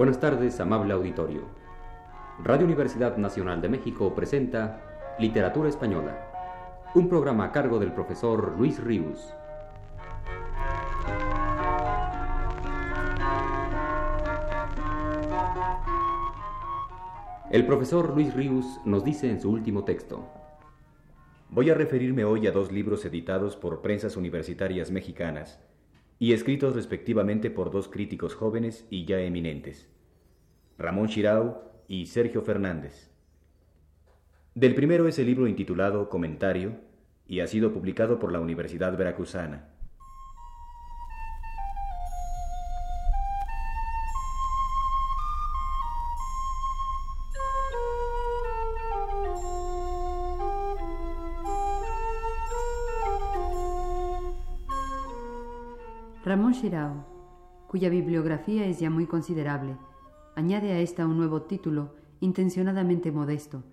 Buenas 0.00 0.18
tardes, 0.18 0.58
amable 0.60 0.94
auditorio. 0.94 1.42
Radio 2.42 2.64
Universidad 2.64 3.18
Nacional 3.18 3.60
de 3.60 3.68
México 3.68 4.14
presenta 4.14 5.14
Literatura 5.18 5.68
Española, 5.68 6.88
un 6.94 7.06
programa 7.06 7.44
a 7.44 7.52
cargo 7.52 7.78
del 7.78 7.92
profesor 7.92 8.56
Luis 8.56 8.82
Ríos. 8.82 9.34
El 17.50 17.66
profesor 17.66 18.14
Luis 18.14 18.32
Ríos 18.32 18.80
nos 18.86 19.04
dice 19.04 19.28
en 19.28 19.38
su 19.38 19.50
último 19.50 19.84
texto. 19.84 20.24
Voy 21.50 21.68
a 21.68 21.74
referirme 21.74 22.24
hoy 22.24 22.46
a 22.46 22.52
dos 22.52 22.72
libros 22.72 23.04
editados 23.04 23.54
por 23.54 23.82
prensas 23.82 24.16
universitarias 24.16 24.90
mexicanas 24.90 25.60
y 26.22 26.34
escritos 26.34 26.74
respectivamente 26.74 27.50
por 27.50 27.70
dos 27.70 27.88
críticos 27.88 28.34
jóvenes 28.34 28.86
y 28.90 29.06
ya 29.06 29.20
eminentes, 29.20 29.88
Ramón 30.80 31.08
Chirau 31.08 31.58
y 31.88 32.06
Sergio 32.06 32.40
Fernández. 32.40 33.10
Del 34.54 34.74
primero 34.74 35.06
es 35.08 35.18
el 35.18 35.26
libro 35.26 35.46
intitulado 35.46 36.08
Comentario 36.08 36.72
y 37.28 37.40
ha 37.40 37.46
sido 37.46 37.74
publicado 37.74 38.18
por 38.18 38.32
la 38.32 38.40
Universidad 38.40 38.96
Veracruzana. 38.96 39.68
Ramón 56.24 56.54
Chirao, 56.54 57.04
cuya 57.68 57.90
bibliografía 57.90 58.64
es 58.64 58.80
ya 58.80 58.88
muy 58.88 59.04
considerable, 59.04 59.76
añade 60.34 60.72
a 60.72 60.80
esta 60.80 61.06
un 61.06 61.16
nuevo 61.16 61.42
título 61.42 61.94
intencionadamente 62.20 63.12
modesto. 63.12 63.64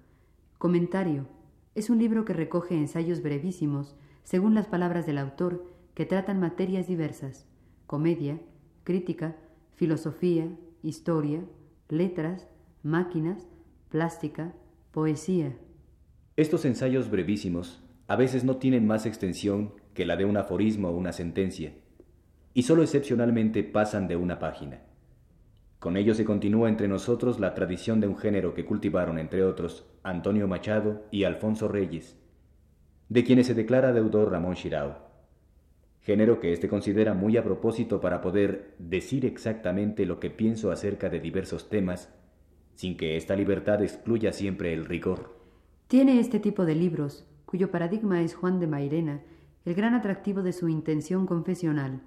Comentario. 0.58 1.28
Es 1.76 1.90
un 1.90 2.00
libro 2.00 2.26
que 2.26 2.34
recoge 2.34 2.76
ensayos 2.76 3.22
brevísimos, 3.22 3.96
según 4.24 4.56
las 4.56 4.68
palabras 4.68 5.06
del 5.06 5.18
autor, 5.18 5.66
que 5.94 6.06
tratan 6.06 6.40
materias 6.40 6.88
diversas, 6.88 7.46
comedia, 7.86 8.40
crítica, 8.84 9.36
filosofía, 9.76 10.48
historia, 10.82 11.44
letras, 11.90 12.48
máquinas, 12.84 13.48
plástica, 13.90 14.54
poesía. 14.92 15.56
Estos 16.36 16.66
ensayos 16.66 17.10
brevísimos 17.10 17.84
a 18.08 18.16
veces 18.16 18.44
no 18.44 18.58
tienen 18.58 18.88
más 18.88 19.06
extensión 19.06 19.74
que 19.94 20.06
la 20.06 20.16
de 20.16 20.26
un 20.26 20.38
aforismo 20.38 20.90
o 20.90 20.98
una 20.98 21.12
sentencia 21.12 21.74
y 22.54 22.64
solo 22.64 22.82
excepcionalmente 22.82 23.64
pasan 23.64 24.08
de 24.08 24.16
una 24.16 24.40
página. 24.40 24.87
Con 25.80 25.96
ello 25.96 26.16
se 26.16 26.26
continúa 26.26 26.70
entre 26.70 26.88
nosotros 26.88 27.40
la 27.40 27.54
tradición 27.54 28.00
de 28.00 28.08
un 28.08 28.18
género 28.18 28.54
que 28.56 28.66
cultivaron, 28.66 29.20
entre 29.20 29.44
otros, 29.44 29.86
Antonio 30.02 30.48
Machado 30.48 31.04
y 31.12 31.24
Alfonso 31.24 31.68
Reyes, 31.68 32.18
de 33.10 33.24
quienes 33.24 33.48
se 33.48 33.54
declara 33.54 33.94
deudor 33.94 34.32
Ramón 34.32 34.56
Chirao. 34.56 35.08
Género 36.02 36.40
que 36.40 36.52
éste 36.54 36.68
considera 36.68 37.14
muy 37.14 37.38
a 37.38 37.44
propósito 37.44 38.02
para 38.02 38.22
poder 38.22 38.76
decir 38.80 39.26
exactamente 39.26 40.06
lo 40.06 40.20
que 40.20 40.30
pienso 40.30 40.72
acerca 40.72 41.10
de 41.10 41.20
diversos 41.20 41.70
temas, 41.70 42.14
sin 42.76 42.98
que 42.98 43.18
esta 43.18 43.36
libertad 43.36 43.84
excluya 43.84 44.34
siempre 44.34 44.74
el 44.74 44.86
rigor. 44.86 45.38
Tiene 45.88 46.20
este 46.20 46.40
tipo 46.40 46.66
de 46.66 46.76
libros, 46.76 47.28
cuyo 47.46 47.72
paradigma 47.72 48.22
es 48.22 48.36
Juan 48.36 48.60
de 48.60 48.68
Mairena, 48.68 49.22
el 49.66 49.76
gran 49.76 49.94
atractivo 49.94 50.44
de 50.44 50.54
su 50.54 50.70
intención 50.70 51.28
confesional, 51.28 52.02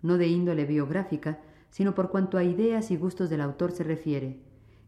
no 0.00 0.18
de 0.18 0.26
índole 0.26 0.64
biográfica, 0.64 1.40
sino 1.72 1.94
por 1.94 2.10
cuanto 2.10 2.38
a 2.38 2.44
ideas 2.44 2.90
y 2.90 2.96
gustos 2.96 3.30
del 3.30 3.40
autor 3.40 3.72
se 3.72 3.82
refiere. 3.82 4.38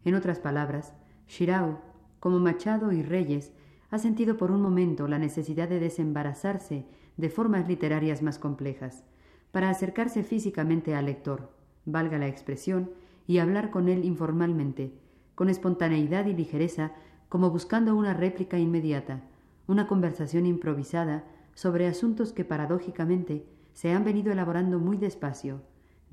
En 0.05 0.13
otras 0.13 0.39
palabras, 0.39 0.93
Shirao, 1.27 1.81
como 2.19 2.39
Machado 2.39 2.91
y 2.91 3.01
Reyes, 3.01 3.51
ha 3.89 3.97
sentido 3.97 4.37
por 4.37 4.51
un 4.51 4.61
momento 4.61 5.07
la 5.07 5.17
necesidad 5.17 5.67
de 5.67 5.79
desembarazarse 5.79 6.85
de 7.17 7.29
formas 7.29 7.67
literarias 7.67 8.21
más 8.21 8.37
complejas, 8.37 9.03
para 9.51 9.69
acercarse 9.69 10.23
físicamente 10.23 10.95
al 10.95 11.07
lector, 11.07 11.49
valga 11.85 12.19
la 12.19 12.27
expresión, 12.27 12.91
y 13.27 13.39
hablar 13.39 13.71
con 13.71 13.89
él 13.89 14.05
informalmente, 14.05 14.93
con 15.33 15.49
espontaneidad 15.49 16.27
y 16.27 16.33
ligereza, 16.33 16.91
como 17.29 17.49
buscando 17.49 17.95
una 17.95 18.13
réplica 18.13 18.59
inmediata, 18.59 19.23
una 19.65 19.87
conversación 19.87 20.45
improvisada 20.45 21.23
sobre 21.55 21.87
asuntos 21.87 22.31
que 22.31 22.45
paradójicamente 22.45 23.47
se 23.73 23.91
han 23.91 24.03
venido 24.03 24.31
elaborando 24.31 24.77
muy 24.77 24.97
despacio, 24.97 25.61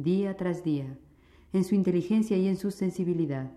día 0.02 0.36
tras 0.36 0.64
día, 0.64 0.98
en 1.52 1.64
su 1.64 1.74
inteligencia 1.74 2.36
y 2.36 2.48
en 2.48 2.56
su 2.56 2.70
sensibilidad. 2.70 3.50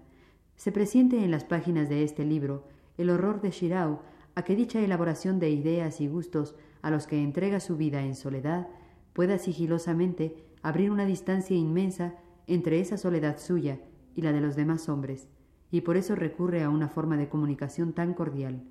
Se 0.55 0.71
presiente 0.71 1.23
en 1.23 1.31
las 1.31 1.43
páginas 1.43 1.89
de 1.89 2.03
este 2.03 2.25
libro 2.25 2.63
el 2.97 3.09
horror 3.09 3.41
de 3.41 3.51
Shirao 3.51 4.01
a 4.35 4.43
que 4.43 4.55
dicha 4.55 4.81
elaboración 4.81 5.39
de 5.39 5.49
ideas 5.49 6.01
y 6.01 6.07
gustos 6.07 6.55
a 6.81 6.91
los 6.91 7.07
que 7.07 7.21
entrega 7.21 7.59
su 7.59 7.77
vida 7.77 8.03
en 8.03 8.15
soledad 8.15 8.67
pueda 9.13 9.37
sigilosamente 9.37 10.35
abrir 10.61 10.91
una 10.91 11.05
distancia 11.05 11.55
inmensa 11.55 12.15
entre 12.47 12.79
esa 12.79 12.97
soledad 12.97 13.39
suya 13.39 13.79
y 14.15 14.21
la 14.21 14.31
de 14.31 14.41
los 14.41 14.55
demás 14.55 14.87
hombres, 14.89 15.27
y 15.71 15.81
por 15.81 15.97
eso 15.97 16.15
recurre 16.15 16.63
a 16.63 16.69
una 16.69 16.89
forma 16.89 17.17
de 17.17 17.27
comunicación 17.27 17.93
tan 17.93 18.13
cordial. 18.13 18.63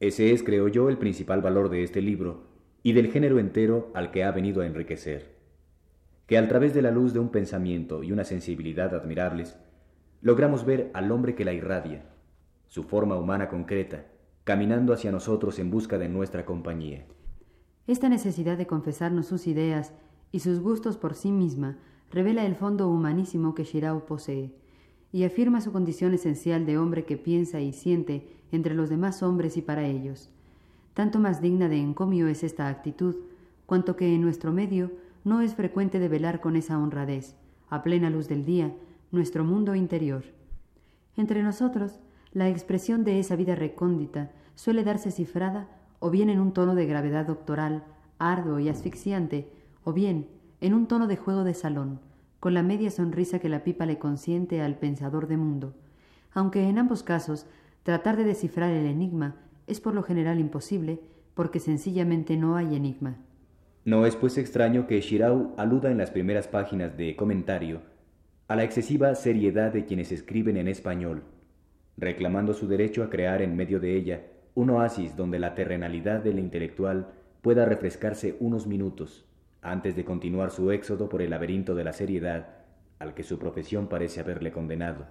Ese 0.00 0.32
es, 0.32 0.42
creo 0.42 0.68
yo, 0.68 0.88
el 0.88 0.98
principal 0.98 1.42
valor 1.42 1.70
de 1.70 1.82
este 1.82 2.02
libro, 2.02 2.44
y 2.82 2.92
del 2.92 3.10
género 3.10 3.38
entero 3.38 3.90
al 3.94 4.10
que 4.10 4.24
ha 4.24 4.30
venido 4.30 4.62
a 4.62 4.66
enriquecer, 4.66 5.37
que 6.28 6.36
al 6.36 6.46
través 6.46 6.74
de 6.74 6.82
la 6.82 6.90
luz 6.90 7.14
de 7.14 7.20
un 7.20 7.30
pensamiento 7.30 8.02
y 8.04 8.12
una 8.12 8.22
sensibilidad 8.22 8.94
admirables, 8.94 9.56
logramos 10.20 10.66
ver 10.66 10.90
al 10.92 11.10
hombre 11.10 11.34
que 11.34 11.46
la 11.46 11.54
irradia, 11.54 12.04
su 12.66 12.84
forma 12.84 13.16
humana 13.16 13.48
concreta, 13.48 14.04
caminando 14.44 14.92
hacia 14.92 15.10
nosotros 15.10 15.58
en 15.58 15.70
busca 15.70 15.96
de 15.96 16.10
nuestra 16.10 16.44
compañía. 16.44 17.06
Esta 17.86 18.10
necesidad 18.10 18.58
de 18.58 18.66
confesarnos 18.66 19.24
sus 19.24 19.46
ideas 19.46 19.94
y 20.30 20.40
sus 20.40 20.60
gustos 20.60 20.98
por 20.98 21.14
sí 21.14 21.32
misma 21.32 21.78
revela 22.10 22.44
el 22.44 22.56
fondo 22.56 22.90
humanísimo 22.90 23.54
que 23.54 23.64
Shirao 23.64 24.04
posee 24.04 24.52
y 25.10 25.24
afirma 25.24 25.62
su 25.62 25.72
condición 25.72 26.12
esencial 26.12 26.66
de 26.66 26.76
hombre 26.76 27.06
que 27.06 27.16
piensa 27.16 27.60
y 27.60 27.72
siente 27.72 28.28
entre 28.52 28.74
los 28.74 28.90
demás 28.90 29.22
hombres 29.22 29.56
y 29.56 29.62
para 29.62 29.86
ellos. 29.86 30.28
Tanto 30.92 31.20
más 31.20 31.40
digna 31.40 31.70
de 31.70 31.78
encomio 31.78 32.28
es 32.28 32.44
esta 32.44 32.68
actitud, 32.68 33.16
cuanto 33.64 33.96
que 33.96 34.14
en 34.14 34.20
nuestro 34.20 34.52
medio 34.52 34.90
no 35.28 35.42
es 35.42 35.54
frecuente 35.54 35.98
de 35.98 36.08
velar 36.08 36.40
con 36.40 36.56
esa 36.56 36.78
honradez, 36.78 37.36
a 37.68 37.82
plena 37.82 38.08
luz 38.08 38.28
del 38.28 38.46
día, 38.46 38.74
nuestro 39.10 39.44
mundo 39.44 39.74
interior. 39.74 40.24
Entre 41.18 41.42
nosotros, 41.42 42.00
la 42.32 42.48
expresión 42.48 43.04
de 43.04 43.18
esa 43.18 43.36
vida 43.36 43.54
recóndita 43.54 44.30
suele 44.54 44.84
darse 44.84 45.10
cifrada 45.10 45.68
o 45.98 46.08
bien 46.08 46.30
en 46.30 46.40
un 46.40 46.54
tono 46.54 46.74
de 46.74 46.86
gravedad 46.86 47.26
doctoral, 47.26 47.84
arduo 48.18 48.58
y 48.58 48.70
asfixiante, 48.70 49.52
o 49.84 49.92
bien 49.92 50.28
en 50.62 50.72
un 50.72 50.86
tono 50.86 51.06
de 51.06 51.18
juego 51.18 51.44
de 51.44 51.52
salón, 51.52 52.00
con 52.40 52.54
la 52.54 52.62
media 52.62 52.90
sonrisa 52.90 53.38
que 53.38 53.50
la 53.50 53.64
pipa 53.64 53.84
le 53.84 53.98
consiente 53.98 54.62
al 54.62 54.78
pensador 54.78 55.26
de 55.26 55.36
mundo, 55.36 55.74
aunque 56.32 56.66
en 56.66 56.78
ambos 56.78 57.02
casos 57.02 57.44
tratar 57.82 58.16
de 58.16 58.24
descifrar 58.24 58.70
el 58.70 58.86
enigma 58.86 59.36
es 59.66 59.78
por 59.82 59.94
lo 59.94 60.02
general 60.02 60.40
imposible 60.40 61.02
porque 61.34 61.60
sencillamente 61.60 62.38
no 62.38 62.56
hay 62.56 62.74
enigma. 62.74 63.18
No 63.88 64.04
es 64.04 64.16
pues 64.16 64.36
extraño 64.36 64.86
que 64.86 65.00
Shirau 65.00 65.54
aluda 65.56 65.90
en 65.90 65.96
las 65.96 66.10
primeras 66.10 66.46
páginas 66.46 66.94
de 66.98 67.16
comentario 67.16 67.80
a 68.46 68.54
la 68.54 68.62
excesiva 68.62 69.14
seriedad 69.14 69.72
de 69.72 69.86
quienes 69.86 70.12
escriben 70.12 70.58
en 70.58 70.68
español, 70.68 71.22
reclamando 71.96 72.52
su 72.52 72.68
derecho 72.68 73.02
a 73.02 73.08
crear 73.08 73.40
en 73.40 73.56
medio 73.56 73.80
de 73.80 73.96
ella 73.96 74.26
un 74.54 74.68
oasis 74.68 75.16
donde 75.16 75.38
la 75.38 75.54
terrenalidad 75.54 76.22
del 76.22 76.38
intelectual 76.38 77.14
pueda 77.40 77.64
refrescarse 77.64 78.36
unos 78.40 78.66
minutos 78.66 79.24
antes 79.62 79.96
de 79.96 80.04
continuar 80.04 80.50
su 80.50 80.70
éxodo 80.70 81.08
por 81.08 81.22
el 81.22 81.30
laberinto 81.30 81.74
de 81.74 81.84
la 81.84 81.94
seriedad 81.94 82.46
al 82.98 83.14
que 83.14 83.22
su 83.22 83.38
profesión 83.38 83.86
parece 83.86 84.20
haberle 84.20 84.52
condenado. 84.52 85.06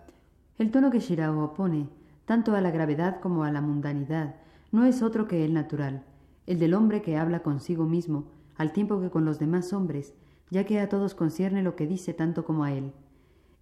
El 0.60 0.70
tono 0.70 0.92
que 0.92 1.00
Shirao 1.00 1.44
opone, 1.44 1.90
tanto 2.26 2.56
a 2.56 2.62
la 2.62 2.70
gravedad 2.70 3.22
como 3.22 3.44
a 3.44 3.52
la 3.52 3.62
mundanidad, 3.62 4.36
no 4.72 4.86
es 4.86 5.02
otro 5.02 5.28
que 5.28 5.46
el 5.46 5.56
natural, 5.56 6.04
el 6.46 6.60
del 6.60 6.76
hombre 6.76 7.02
que 7.02 7.18
habla 7.18 7.40
consigo 7.40 7.86
mismo, 7.86 8.37
al 8.58 8.74
tiempo 8.74 9.00
que 9.00 9.10
con 9.10 9.26
los 9.26 9.40
demás 9.40 9.74
hombres, 9.74 10.14
ya 10.50 10.66
que 10.66 10.80
a 10.80 10.90
todos 10.90 11.16
concierne 11.16 11.64
lo 11.64 11.76
que 11.76 11.88
dice 11.88 12.14
tanto 12.14 12.46
como 12.46 12.64
a 12.64 12.74
él. 12.74 12.92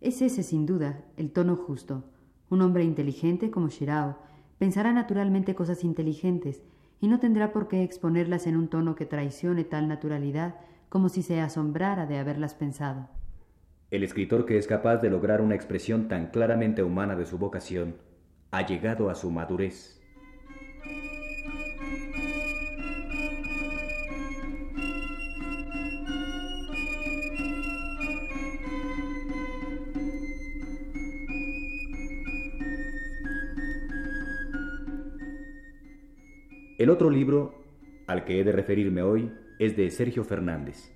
Es 0.02 0.22
ese, 0.22 0.44
sin 0.44 0.66
duda, 0.66 1.04
el 1.18 1.32
tono 1.32 1.56
justo. 1.56 2.04
Un 2.50 2.62
hombre 2.62 2.84
inteligente 2.84 3.52
como 3.52 3.70
Shirao 3.70 4.18
pensará 4.58 4.94
naturalmente 4.94 5.56
cosas 5.56 5.84
inteligentes 5.84 6.62
y 7.02 7.08
no 7.08 7.20
tendrá 7.20 7.52
por 7.52 7.68
qué 7.68 7.84
exponerlas 7.84 8.48
en 8.48 8.56
un 8.56 8.68
tono 8.68 8.96
que 8.96 9.06
traicione 9.06 9.64
tal 9.64 9.88
naturalidad 9.88 10.56
como 10.90 11.10
si 11.10 11.24
se 11.24 11.42
asombrara 11.42 12.06
de 12.06 12.20
haberlas 12.20 12.54
pensado. 12.54 13.10
El 13.92 14.04
escritor 14.04 14.46
que 14.46 14.58
es 14.58 14.68
capaz 14.68 14.98
de 14.98 15.10
lograr 15.10 15.42
una 15.42 15.56
expresión 15.56 16.08
tan 16.08 16.28
claramente 16.28 16.84
humana 16.84 17.16
de 17.16 17.26
su 17.26 17.38
vocación 17.38 17.96
ha 18.52 18.66
llegado 18.66 19.10
a 19.10 19.16
su 19.16 19.30
madurez. 19.32 20.02
El 36.78 36.90
otro 36.90 37.10
libro 37.10 37.54
al 38.06 38.26
que 38.26 38.38
he 38.38 38.44
de 38.44 38.52
referirme 38.52 39.02
hoy 39.02 39.32
es 39.60 39.78
de 39.78 39.90
Sergio 39.90 40.26
Fernández. 40.26 40.92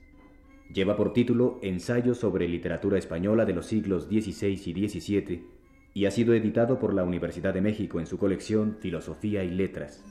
Lleva 0.74 0.98
por 0.98 1.14
título 1.14 1.58
Ensayo 1.62 2.16
sobre 2.16 2.50
literatura 2.50 2.98
española 2.98 3.46
de 3.46 3.54
los 3.54 3.68
siglos 3.68 4.04
XVI 4.04 4.60
y 4.66 4.90
XVII 4.90 5.44
y 5.94 6.06
ha 6.06 6.12
sido 6.12 6.34
editado 6.34 6.80
por 6.80 6.94
la 6.94 7.06
Universidad 7.06 7.54
de 7.54 7.62
México 7.62 8.02
en 8.02 8.08
su 8.08 8.18
colección 8.18 8.76
Filosofía 8.82 9.46
y 9.46 9.52
Letras. 9.52 10.04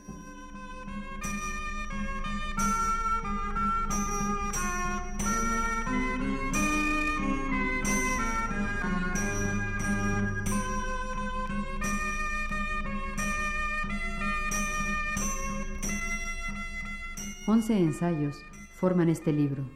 Once 17.59 17.77
ensayos 17.77 18.37
forman 18.77 19.09
este 19.09 19.33
libro. 19.33 19.69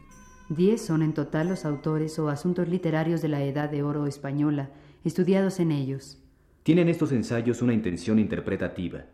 Diez 0.48 0.82
son 0.82 1.02
en 1.02 1.14
total 1.14 1.48
los 1.48 1.64
autores 1.64 2.16
o 2.20 2.28
asuntos 2.28 2.68
literarios 2.68 3.22
de 3.22 3.26
la 3.26 3.42
Edad 3.42 3.70
de 3.70 3.82
Oro 3.82 4.06
española, 4.06 4.70
estudiados 5.02 5.58
en 5.58 5.72
ellos. 5.72 6.22
Tienen 6.62 6.88
estos 6.88 7.10
ensayos 7.10 7.60
una 7.60 7.74
intención 7.74 8.20
interpretativa, 8.20 9.06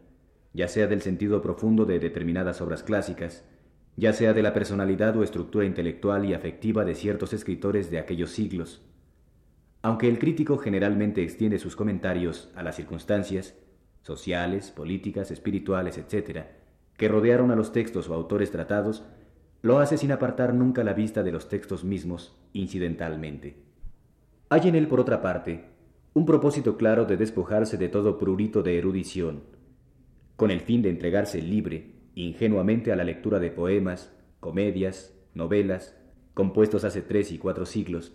ya 0.52 0.68
sea 0.68 0.86
del 0.86 1.00
sentido 1.00 1.40
profundo 1.40 1.86
de 1.86 1.98
determinadas 1.98 2.60
obras 2.60 2.82
clásicas, 2.82 3.42
ya 3.96 4.12
sea 4.12 4.34
de 4.34 4.42
la 4.42 4.52
personalidad 4.52 5.16
o 5.16 5.22
estructura 5.22 5.64
intelectual 5.64 6.26
y 6.26 6.34
afectiva 6.34 6.84
de 6.84 6.94
ciertos 6.94 7.32
escritores 7.32 7.90
de 7.90 7.98
aquellos 8.00 8.32
siglos. 8.32 8.82
Aunque 9.80 10.10
el 10.10 10.18
crítico 10.18 10.58
generalmente 10.58 11.22
extiende 11.22 11.58
sus 11.58 11.74
comentarios 11.74 12.52
a 12.54 12.62
las 12.62 12.76
circunstancias, 12.76 13.54
sociales, 14.02 14.70
políticas, 14.70 15.30
espirituales, 15.30 15.96
etc., 15.96 16.58
que 16.98 17.08
rodearon 17.08 17.50
a 17.50 17.56
los 17.56 17.72
textos 17.72 18.10
o 18.10 18.14
autores 18.14 18.50
tratados, 18.50 19.04
lo 19.62 19.78
hace 19.78 19.96
sin 19.96 20.12
apartar 20.12 20.52
nunca 20.52 20.84
la 20.84 20.92
vista 20.92 21.22
de 21.22 21.32
los 21.32 21.48
textos 21.48 21.84
mismos, 21.84 22.36
incidentalmente. 22.52 23.56
Hay 24.50 24.68
en 24.68 24.74
él, 24.74 24.88
por 24.88 25.00
otra 25.00 25.22
parte, 25.22 25.64
un 26.12 26.26
propósito 26.26 26.76
claro 26.76 27.04
de 27.04 27.16
despojarse 27.16 27.76
de 27.78 27.88
todo 27.88 28.18
prurito 28.18 28.62
de 28.62 28.78
erudición, 28.78 29.44
con 30.36 30.50
el 30.50 30.60
fin 30.60 30.82
de 30.82 30.90
entregarse 30.90 31.40
libre, 31.40 31.94
ingenuamente 32.14 32.92
a 32.92 32.96
la 32.96 33.04
lectura 33.04 33.38
de 33.38 33.52
poemas, 33.52 34.12
comedias, 34.40 35.14
novelas, 35.34 35.96
compuestos 36.34 36.82
hace 36.82 37.00
tres 37.00 37.30
y 37.30 37.38
cuatro 37.38 37.64
siglos, 37.64 38.12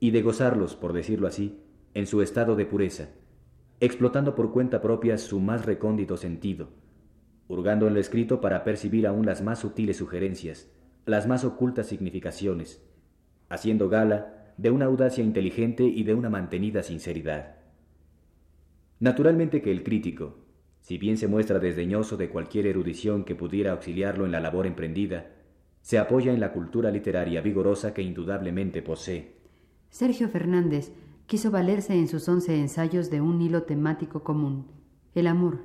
y 0.00 0.10
de 0.10 0.22
gozarlos, 0.22 0.74
por 0.74 0.92
decirlo 0.92 1.28
así, 1.28 1.60
en 1.94 2.06
su 2.06 2.22
estado 2.22 2.56
de 2.56 2.66
pureza, 2.66 3.10
explotando 3.78 4.34
por 4.34 4.52
cuenta 4.52 4.82
propia 4.82 5.16
su 5.16 5.38
más 5.38 5.64
recóndito 5.64 6.16
sentido, 6.16 6.68
hurgando 7.48 7.86
en 7.86 7.94
lo 7.94 8.00
escrito 8.00 8.40
para 8.40 8.64
percibir 8.64 9.06
aún 9.06 9.26
las 9.26 9.42
más 9.42 9.60
sutiles 9.60 9.96
sugerencias, 9.96 10.70
las 11.04 11.26
más 11.26 11.44
ocultas 11.44 11.86
significaciones, 11.86 12.82
haciendo 13.48 13.88
gala 13.88 14.52
de 14.56 14.70
una 14.70 14.86
audacia 14.86 15.22
inteligente 15.22 15.84
y 15.84 16.02
de 16.02 16.14
una 16.14 16.30
mantenida 16.30 16.82
sinceridad. 16.82 17.56
Naturalmente 18.98 19.62
que 19.62 19.70
el 19.70 19.82
crítico, 19.82 20.38
si 20.80 20.98
bien 20.98 21.18
se 21.18 21.28
muestra 21.28 21.58
desdeñoso 21.58 22.16
de 22.16 22.30
cualquier 22.30 22.66
erudición 22.66 23.24
que 23.24 23.34
pudiera 23.34 23.72
auxiliarlo 23.72 24.24
en 24.24 24.32
la 24.32 24.40
labor 24.40 24.66
emprendida, 24.66 25.32
se 25.82 25.98
apoya 25.98 26.32
en 26.32 26.40
la 26.40 26.52
cultura 26.52 26.90
literaria 26.90 27.40
vigorosa 27.40 27.94
que 27.94 28.02
indudablemente 28.02 28.82
posee. 28.82 29.36
Sergio 29.90 30.28
Fernández 30.28 30.92
quiso 31.26 31.50
valerse 31.50 31.94
en 31.94 32.08
sus 32.08 32.28
once 32.28 32.58
ensayos 32.58 33.10
de 33.10 33.20
un 33.20 33.40
hilo 33.40 33.64
temático 33.64 34.24
común, 34.24 34.66
el 35.14 35.26
amor, 35.26 35.60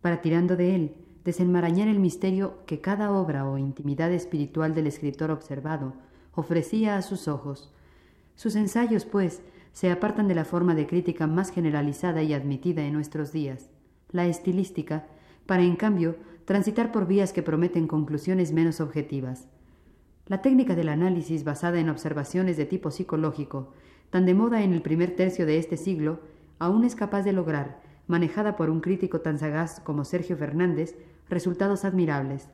para 0.00 0.20
tirando 0.20 0.56
de 0.56 0.74
él, 0.74 0.92
desenmarañar 1.28 1.88
el 1.88 1.98
misterio 1.98 2.54
que 2.64 2.80
cada 2.80 3.12
obra 3.12 3.46
o 3.46 3.58
intimidad 3.58 4.10
espiritual 4.10 4.74
del 4.74 4.86
escritor 4.86 5.30
observado 5.30 5.92
ofrecía 6.34 6.96
a 6.96 7.02
sus 7.02 7.28
ojos. 7.28 7.70
Sus 8.34 8.56
ensayos, 8.56 9.04
pues, 9.04 9.42
se 9.72 9.90
apartan 9.90 10.26
de 10.26 10.34
la 10.34 10.46
forma 10.46 10.74
de 10.74 10.86
crítica 10.86 11.26
más 11.26 11.50
generalizada 11.50 12.22
y 12.22 12.32
admitida 12.32 12.82
en 12.82 12.94
nuestros 12.94 13.30
días, 13.30 13.68
la 14.10 14.26
estilística, 14.26 15.06
para 15.44 15.62
en 15.62 15.76
cambio 15.76 16.16
transitar 16.46 16.92
por 16.92 17.06
vías 17.06 17.34
que 17.34 17.42
prometen 17.42 17.88
conclusiones 17.88 18.52
menos 18.52 18.80
objetivas. 18.80 19.48
La 20.28 20.40
técnica 20.40 20.74
del 20.74 20.88
análisis 20.88 21.44
basada 21.44 21.78
en 21.78 21.90
observaciones 21.90 22.56
de 22.56 22.64
tipo 22.64 22.90
psicológico, 22.90 23.74
tan 24.08 24.24
de 24.24 24.32
moda 24.32 24.62
en 24.62 24.72
el 24.72 24.80
primer 24.80 25.14
tercio 25.14 25.44
de 25.44 25.58
este 25.58 25.76
siglo, 25.76 26.20
aún 26.58 26.84
es 26.84 26.94
capaz 26.94 27.20
de 27.20 27.34
lograr, 27.34 27.82
manejada 28.06 28.56
por 28.56 28.70
un 28.70 28.80
crítico 28.80 29.20
tan 29.20 29.38
sagaz 29.38 29.80
como 29.80 30.06
Sergio 30.06 30.38
Fernández, 30.38 30.96
resultados 31.28 31.84
admirables. 31.84 32.48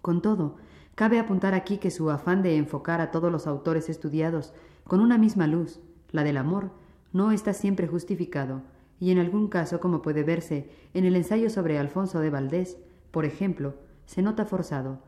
Con 0.00 0.22
todo, 0.22 0.56
cabe 0.94 1.18
apuntar 1.18 1.54
aquí 1.54 1.78
que 1.78 1.90
su 1.90 2.10
afán 2.10 2.42
de 2.42 2.56
enfocar 2.56 3.00
a 3.00 3.10
todos 3.10 3.30
los 3.30 3.46
autores 3.46 3.88
estudiados 3.88 4.52
con 4.84 5.00
una 5.00 5.18
misma 5.18 5.46
luz, 5.46 5.80
la 6.10 6.24
del 6.24 6.36
amor, 6.36 6.70
no 7.12 7.32
está 7.32 7.52
siempre 7.52 7.86
justificado, 7.86 8.62
y 9.00 9.10
en 9.10 9.18
algún 9.18 9.48
caso, 9.48 9.80
como 9.80 10.02
puede 10.02 10.22
verse 10.22 10.70
en 10.94 11.04
el 11.04 11.14
ensayo 11.14 11.50
sobre 11.50 11.78
Alfonso 11.78 12.20
de 12.20 12.30
Valdés, 12.30 12.78
por 13.10 13.24
ejemplo, 13.24 13.74
se 14.06 14.22
nota 14.22 14.44
forzado. 14.44 15.00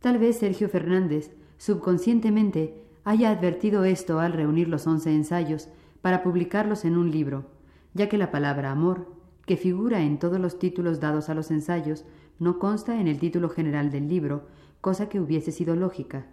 Tal 0.00 0.18
vez 0.18 0.38
Sergio 0.38 0.68
Fernández, 0.68 1.34
subconscientemente, 1.56 2.84
haya 3.04 3.30
advertido 3.30 3.84
esto 3.84 4.20
al 4.20 4.32
reunir 4.32 4.68
los 4.68 4.86
once 4.86 5.12
ensayos 5.14 5.68
para 6.02 6.22
publicarlos 6.22 6.84
en 6.84 6.96
un 6.96 7.10
libro, 7.10 7.46
ya 7.94 8.08
que 8.08 8.18
la 8.18 8.30
palabra 8.30 8.70
amor 8.70 9.17
que 9.48 9.56
figura 9.56 10.02
en 10.02 10.18
todos 10.18 10.38
los 10.38 10.60
títulos 10.60 11.00
dados 11.00 11.28
a 11.30 11.34
los 11.34 11.50
ensayos, 11.50 12.04
no 12.38 12.60
consta 12.60 13.00
en 13.00 13.08
el 13.08 13.18
título 13.18 13.48
general 13.48 13.90
del 13.90 14.06
libro, 14.06 14.46
cosa 14.80 15.08
que 15.08 15.18
hubiese 15.18 15.50
sido 15.50 15.74
lógica. 15.74 16.26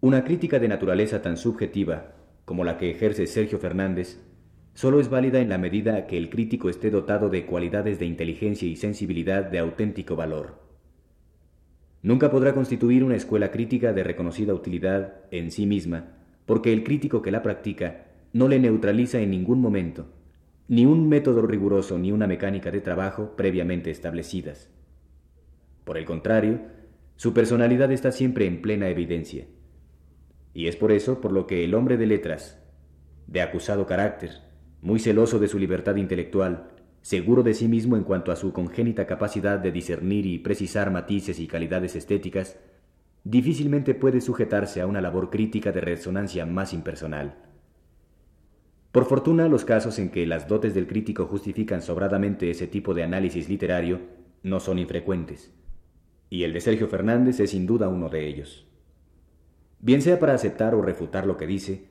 Una 0.00 0.22
crítica 0.22 0.60
de 0.60 0.68
naturaleza 0.68 1.22
tan 1.22 1.36
subjetiva 1.36 2.12
como 2.44 2.64
la 2.64 2.76
que 2.76 2.90
ejerce 2.90 3.26
Sergio 3.26 3.58
Fernández 3.58 4.20
solo 4.74 5.00
es 5.00 5.08
válida 5.08 5.40
en 5.40 5.48
la 5.48 5.58
medida 5.58 6.06
que 6.06 6.18
el 6.18 6.28
crítico 6.28 6.68
esté 6.68 6.90
dotado 6.90 7.30
de 7.30 7.46
cualidades 7.46 7.98
de 7.98 8.04
inteligencia 8.04 8.68
y 8.68 8.76
sensibilidad 8.76 9.44
de 9.44 9.58
auténtico 9.58 10.14
valor. 10.14 10.60
Nunca 12.02 12.30
podrá 12.30 12.54
constituir 12.54 13.04
una 13.04 13.16
escuela 13.16 13.50
crítica 13.50 13.92
de 13.92 14.04
reconocida 14.04 14.54
utilidad 14.54 15.14
en 15.30 15.50
sí 15.50 15.66
misma, 15.66 16.10
porque 16.44 16.74
el 16.74 16.84
crítico 16.84 17.22
que 17.22 17.32
la 17.32 17.42
practica 17.42 18.06
no 18.34 18.48
le 18.48 18.58
neutraliza 18.60 19.18
en 19.18 19.30
ningún 19.30 19.60
momento, 19.60 20.06
ni 20.68 20.84
un 20.84 21.08
método 21.08 21.46
riguroso 21.46 21.98
ni 21.98 22.12
una 22.12 22.26
mecánica 22.26 22.70
de 22.70 22.82
trabajo 22.82 23.34
previamente 23.36 23.90
establecidas. 23.90 24.70
Por 25.84 25.96
el 25.96 26.04
contrario, 26.04 26.60
su 27.16 27.32
personalidad 27.32 27.90
está 27.90 28.12
siempre 28.12 28.46
en 28.46 28.60
plena 28.60 28.88
evidencia. 28.88 29.46
Y 30.52 30.68
es 30.68 30.76
por 30.76 30.92
eso 30.92 31.20
por 31.20 31.32
lo 31.32 31.46
que 31.46 31.64
el 31.64 31.74
hombre 31.74 31.96
de 31.96 32.06
letras, 32.06 32.62
de 33.26 33.40
acusado 33.40 33.86
carácter, 33.86 34.30
muy 34.82 34.98
celoso 34.98 35.38
de 35.38 35.48
su 35.48 35.58
libertad 35.58 35.96
intelectual, 35.96 36.68
seguro 37.00 37.42
de 37.42 37.54
sí 37.54 37.66
mismo 37.66 37.96
en 37.96 38.04
cuanto 38.04 38.30
a 38.30 38.36
su 38.36 38.52
congénita 38.52 39.06
capacidad 39.06 39.58
de 39.58 39.72
discernir 39.72 40.26
y 40.26 40.38
precisar 40.38 40.90
matices 40.90 41.40
y 41.40 41.46
calidades 41.46 41.96
estéticas, 41.96 42.58
difícilmente 43.24 43.94
puede 43.94 44.20
sujetarse 44.20 44.82
a 44.82 44.86
una 44.86 45.00
labor 45.00 45.30
crítica 45.30 45.72
de 45.72 45.80
resonancia 45.80 46.44
más 46.44 46.74
impersonal. 46.74 47.47
Por 48.92 49.04
fortuna, 49.04 49.48
los 49.48 49.64
casos 49.64 49.98
en 49.98 50.10
que 50.10 50.26
las 50.26 50.48
dotes 50.48 50.74
del 50.74 50.86
crítico 50.86 51.26
justifican 51.26 51.82
sobradamente 51.82 52.50
ese 52.50 52.66
tipo 52.66 52.94
de 52.94 53.02
análisis 53.02 53.48
literario 53.48 54.00
no 54.42 54.60
son 54.60 54.78
infrecuentes, 54.78 55.52
y 56.30 56.44
el 56.44 56.52
de 56.52 56.60
Sergio 56.60 56.88
Fernández 56.88 57.40
es 57.40 57.50
sin 57.50 57.66
duda 57.66 57.88
uno 57.88 58.08
de 58.08 58.26
ellos. 58.26 58.66
Bien 59.80 60.02
sea 60.02 60.18
para 60.18 60.34
aceptar 60.34 60.74
o 60.74 60.82
refutar 60.82 61.26
lo 61.26 61.36
que 61.36 61.46
dice, 61.46 61.88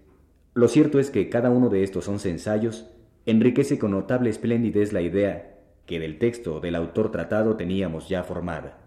lo 0.54 0.68
cierto 0.68 1.00
es 1.00 1.12
que 1.12 1.30
cada 1.30 1.52
uno 1.52 1.70
de 1.70 1.84
estos 1.84 2.08
once 2.08 2.32
ensayos 2.32 2.90
enriquece 3.28 3.78
con 3.78 3.92
notable 3.92 4.30
esplendidez 4.30 4.92
la 4.92 5.02
idea 5.02 5.60
que 5.86 6.00
del 6.00 6.18
texto 6.18 6.60
del 6.60 6.76
autor 6.76 7.12
tratado 7.12 7.56
teníamos 7.56 8.10
ya 8.10 8.24
formada. 8.24 8.80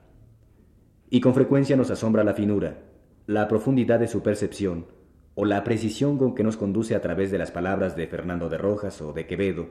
Y 1.08 1.20
con 1.20 1.34
frecuencia 1.34 1.76
nos 1.76 1.90
asombra 1.90 2.24
la 2.24 2.34
finura, 2.34 2.78
la 3.26 3.48
profundidad 3.48 4.00
de 4.00 4.08
su 4.08 4.22
percepción, 4.22 4.86
o 5.34 5.44
la 5.44 5.64
precisión 5.64 6.18
con 6.18 6.34
que 6.34 6.42
nos 6.42 6.56
conduce 6.56 6.94
a 6.94 7.00
través 7.00 7.30
de 7.30 7.38
las 7.38 7.50
palabras 7.50 7.96
de 7.96 8.06
Fernando 8.06 8.48
de 8.48 8.58
Rojas 8.58 9.00
o 9.00 9.12
de 9.12 9.26
Quevedo 9.26 9.68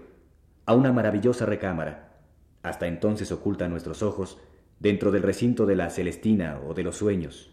a 0.66 0.76
una 0.76 0.92
maravillosa 0.92 1.46
recámara, 1.46 2.22
hasta 2.64 2.88
entonces 2.88 3.32
oculta 3.32 3.66
a 3.66 3.70
nuestros 3.70 4.04
ojos 4.04 4.38
dentro 4.80 5.12
del 5.12 5.24
recinto 5.24 5.66
de 5.66 5.76
la 5.76 5.90
Celestina 5.90 6.60
o 6.68 6.74
de 6.74 6.84
los 6.84 6.98
sueños. 6.98 7.52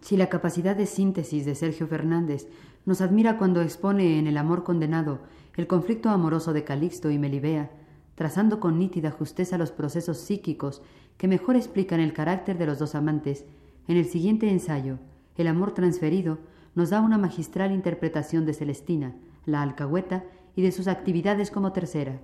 Si 0.00 0.16
la 0.16 0.28
capacidad 0.28 0.76
de 0.76 0.86
síntesis 0.86 1.44
de 1.44 1.54
Sergio 1.54 1.86
Fernández 1.86 2.48
nos 2.86 3.00
admira 3.00 3.36
cuando 3.36 3.60
expone 3.60 4.18
en 4.18 4.26
El 4.26 4.36
amor 4.36 4.64
condenado 4.64 5.20
el 5.56 5.66
conflicto 5.66 6.08
amoroso 6.10 6.52
de 6.52 6.62
Calixto 6.62 7.10
y 7.10 7.18
Melibea, 7.18 7.70
trazando 8.14 8.60
con 8.60 8.78
nítida 8.78 9.10
justeza 9.10 9.58
los 9.58 9.72
procesos 9.72 10.18
psíquicos 10.18 10.82
que 11.16 11.26
mejor 11.26 11.56
explican 11.56 11.98
el 11.98 12.12
carácter 12.12 12.58
de 12.58 12.66
los 12.66 12.78
dos 12.78 12.94
amantes, 12.94 13.44
en 13.88 13.96
el 13.96 14.04
siguiente 14.04 14.48
ensayo, 14.50 14.98
El 15.36 15.48
amor 15.48 15.74
transferido, 15.74 16.38
nos 16.74 16.90
da 16.90 17.00
una 17.00 17.18
magistral 17.18 17.72
interpretación 17.72 18.46
de 18.46 18.54
Celestina, 18.54 19.14
la 19.46 19.62
alcahueta 19.62 20.24
y 20.54 20.62
de 20.62 20.72
sus 20.72 20.88
actividades 20.88 21.50
como 21.50 21.72
tercera. 21.72 22.20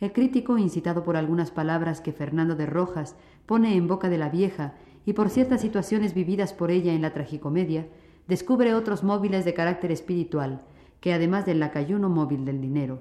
El 0.00 0.12
crítico, 0.12 0.56
incitado 0.56 1.04
por 1.04 1.16
algunas 1.16 1.50
palabras 1.50 2.00
que 2.00 2.12
Fernando 2.12 2.56
de 2.56 2.66
Rojas 2.66 3.16
pone 3.46 3.76
en 3.76 3.88
boca 3.88 4.08
de 4.08 4.18
la 4.18 4.30
vieja 4.30 4.74
y 5.04 5.12
por 5.12 5.28
ciertas 5.28 5.60
situaciones 5.60 6.14
vividas 6.14 6.52
por 6.52 6.70
ella 6.70 6.92
en 6.92 7.02
la 7.02 7.12
tragicomedia, 7.12 7.86
descubre 8.26 8.74
otros 8.74 9.02
móviles 9.02 9.44
de 9.44 9.54
carácter 9.54 9.92
espiritual, 9.92 10.62
que 11.00 11.12
además 11.12 11.46
del 11.46 11.60
lacayuno 11.60 12.08
móvil 12.08 12.44
del 12.44 12.60
dinero, 12.60 13.00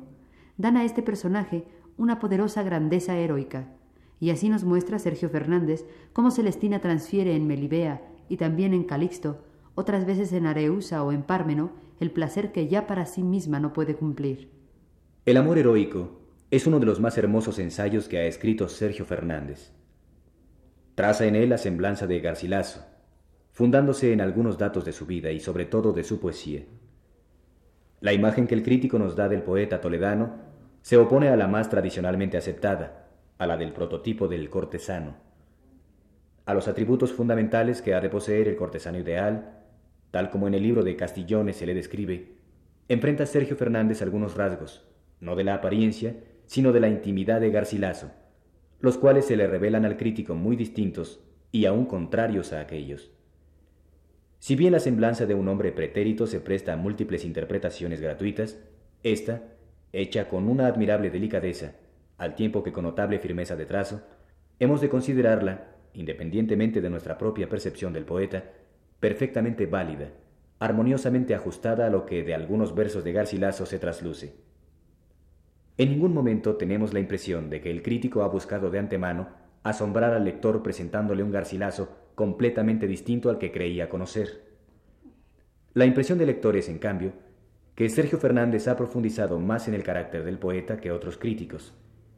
dan 0.57 0.75
a 0.75 0.83
este 0.83 1.01
personaje 1.01 1.65
una 1.97 2.19
poderosa 2.19 2.63
grandeza 2.63 3.15
heroica, 3.17 3.67
y 4.19 4.31
así 4.31 4.49
nos 4.49 4.63
muestra 4.63 4.99
Sergio 4.99 5.29
Fernández 5.29 5.85
cómo 6.13 6.31
Celestina 6.31 6.79
transfiere 6.79 7.35
en 7.35 7.47
Melibea 7.47 8.01
y 8.27 8.37
también 8.37 8.73
en 8.73 8.83
Calixto, 8.83 9.43
otras 9.75 10.05
veces 10.05 10.33
en 10.33 10.45
Areusa 10.45 11.03
o 11.03 11.11
en 11.11 11.23
Pármeno, 11.23 11.71
el 11.99 12.11
placer 12.11 12.51
que 12.51 12.67
ya 12.67 12.87
para 12.87 13.05
sí 13.05 13.23
misma 13.23 13.59
no 13.59 13.73
puede 13.73 13.95
cumplir. 13.95 14.49
El 15.25 15.37
amor 15.37 15.57
heroico 15.57 16.21
es 16.51 16.65
uno 16.65 16.79
de 16.79 16.85
los 16.85 16.99
más 16.99 17.17
hermosos 17.17 17.59
ensayos 17.59 18.07
que 18.07 18.17
ha 18.17 18.25
escrito 18.25 18.69
Sergio 18.69 19.05
Fernández. 19.05 19.71
Traza 20.95 21.25
en 21.25 21.35
él 21.35 21.49
la 21.49 21.57
semblanza 21.57 22.07
de 22.07 22.19
Garcilaso, 22.19 22.85
fundándose 23.51 24.13
en 24.13 24.21
algunos 24.21 24.57
datos 24.57 24.85
de 24.85 24.93
su 24.93 25.05
vida 25.05 25.31
y 25.31 25.39
sobre 25.39 25.65
todo 25.65 25.93
de 25.93 26.03
su 26.03 26.19
poesía. 26.19 26.63
La 28.01 28.13
imagen 28.13 28.47
que 28.47 28.55
el 28.55 28.63
crítico 28.63 28.97
nos 28.97 29.15
da 29.15 29.27
del 29.27 29.43
poeta 29.43 29.81
toledano 29.81 30.33
se 30.81 30.97
opone 30.97 31.27
a 31.29 31.35
la 31.35 31.47
más 31.47 31.69
tradicionalmente 31.69 32.37
aceptada, 32.37 33.09
a 33.37 33.45
la 33.45 33.57
del 33.57 33.73
prototipo 33.73 34.27
del 34.27 34.49
cortesano. 34.49 35.15
A 36.45 36.53
los 36.53 36.67
atributos 36.67 37.13
fundamentales 37.13 37.81
que 37.81 37.93
ha 37.93 38.01
de 38.01 38.09
poseer 38.09 38.47
el 38.47 38.55
cortesano 38.55 38.97
ideal, 38.97 39.58
tal 40.11 40.29
como 40.29 40.47
en 40.47 40.53
el 40.53 40.63
libro 40.63 40.83
de 40.83 40.95
Castillones 40.95 41.57
se 41.57 41.65
le 41.65 41.73
describe, 41.73 42.33
enfrenta 42.87 43.25
Sergio 43.25 43.55
Fernández 43.55 44.01
algunos 44.01 44.35
rasgos, 44.35 44.87
no 45.19 45.35
de 45.35 45.43
la 45.43 45.55
apariencia, 45.55 46.15
sino 46.45 46.71
de 46.71 46.79
la 46.79 46.89
intimidad 46.89 47.41
de 47.41 47.51
Garcilaso, 47.51 48.11
los 48.79 48.97
cuales 48.97 49.25
se 49.25 49.37
le 49.37 49.47
revelan 49.47 49.85
al 49.85 49.97
crítico 49.97 50.35
muy 50.35 50.55
distintos 50.55 51.19
y 51.51 51.65
aún 51.65 51.85
contrarios 51.85 52.53
a 52.53 52.61
aquellos. 52.61 53.11
Si 54.39 54.55
bien 54.55 54.71
la 54.71 54.79
semblanza 54.79 55.25
de 55.25 55.35
un 55.35 55.47
hombre 55.49 55.71
pretérito 55.71 56.25
se 56.25 56.39
presta 56.39 56.73
a 56.73 56.77
múltiples 56.77 57.25
interpretaciones 57.25 57.99
gratuitas, 57.99 58.57
esta, 59.03 59.43
hecha 59.91 60.29
con 60.29 60.47
una 60.47 60.67
admirable 60.67 61.09
delicadeza, 61.09 61.75
al 62.17 62.35
tiempo 62.35 62.63
que 62.63 62.71
con 62.71 62.85
notable 62.85 63.19
firmeza 63.19 63.55
de 63.55 63.65
trazo, 63.65 64.01
hemos 64.59 64.81
de 64.81 64.89
considerarla, 64.89 65.75
independientemente 65.93 66.81
de 66.81 66.89
nuestra 66.89 67.17
propia 67.17 67.49
percepción 67.49 67.91
del 67.91 68.05
poeta, 68.05 68.45
perfectamente 68.99 69.65
válida, 69.65 70.09
armoniosamente 70.59 71.33
ajustada 71.35 71.87
a 71.87 71.89
lo 71.89 72.05
que 72.05 72.23
de 72.23 72.33
algunos 72.33 72.75
versos 72.75 73.03
de 73.03 73.13
Garcilaso 73.13 73.65
se 73.65 73.79
trasluce. 73.79 74.35
En 75.77 75.91
ningún 75.91 76.13
momento 76.13 76.57
tenemos 76.57 76.93
la 76.93 76.99
impresión 76.99 77.49
de 77.49 77.61
que 77.61 77.71
el 77.71 77.81
crítico 77.81 78.23
ha 78.23 78.27
buscado 78.27 78.69
de 78.69 78.79
antemano 78.79 79.29
asombrar 79.63 80.13
al 80.13 80.25
lector 80.25 80.61
presentándole 80.61 81.23
un 81.23 81.31
garcilaso 81.31 81.89
completamente 82.15 82.87
distinto 82.87 83.29
al 83.29 83.37
que 83.37 83.51
creía 83.51 83.87
conocer. 83.87 84.43
La 85.73 85.85
impresión 85.85 86.17
del 86.17 86.27
lector 86.27 86.57
es, 86.57 86.67
en 86.67 86.79
cambio, 86.79 87.13
que 87.75 87.87
Sergio 87.87 88.17
Fernández 88.17 88.67
ha 88.67 88.75
profundizado 88.75 89.39
más 89.39 89.69
en 89.69 89.73
el 89.73 89.83
carácter 89.83 90.25
del 90.25 90.37
poeta 90.37 90.81
que 90.81 90.91
otros 90.91 91.17
críticos, 91.17 91.73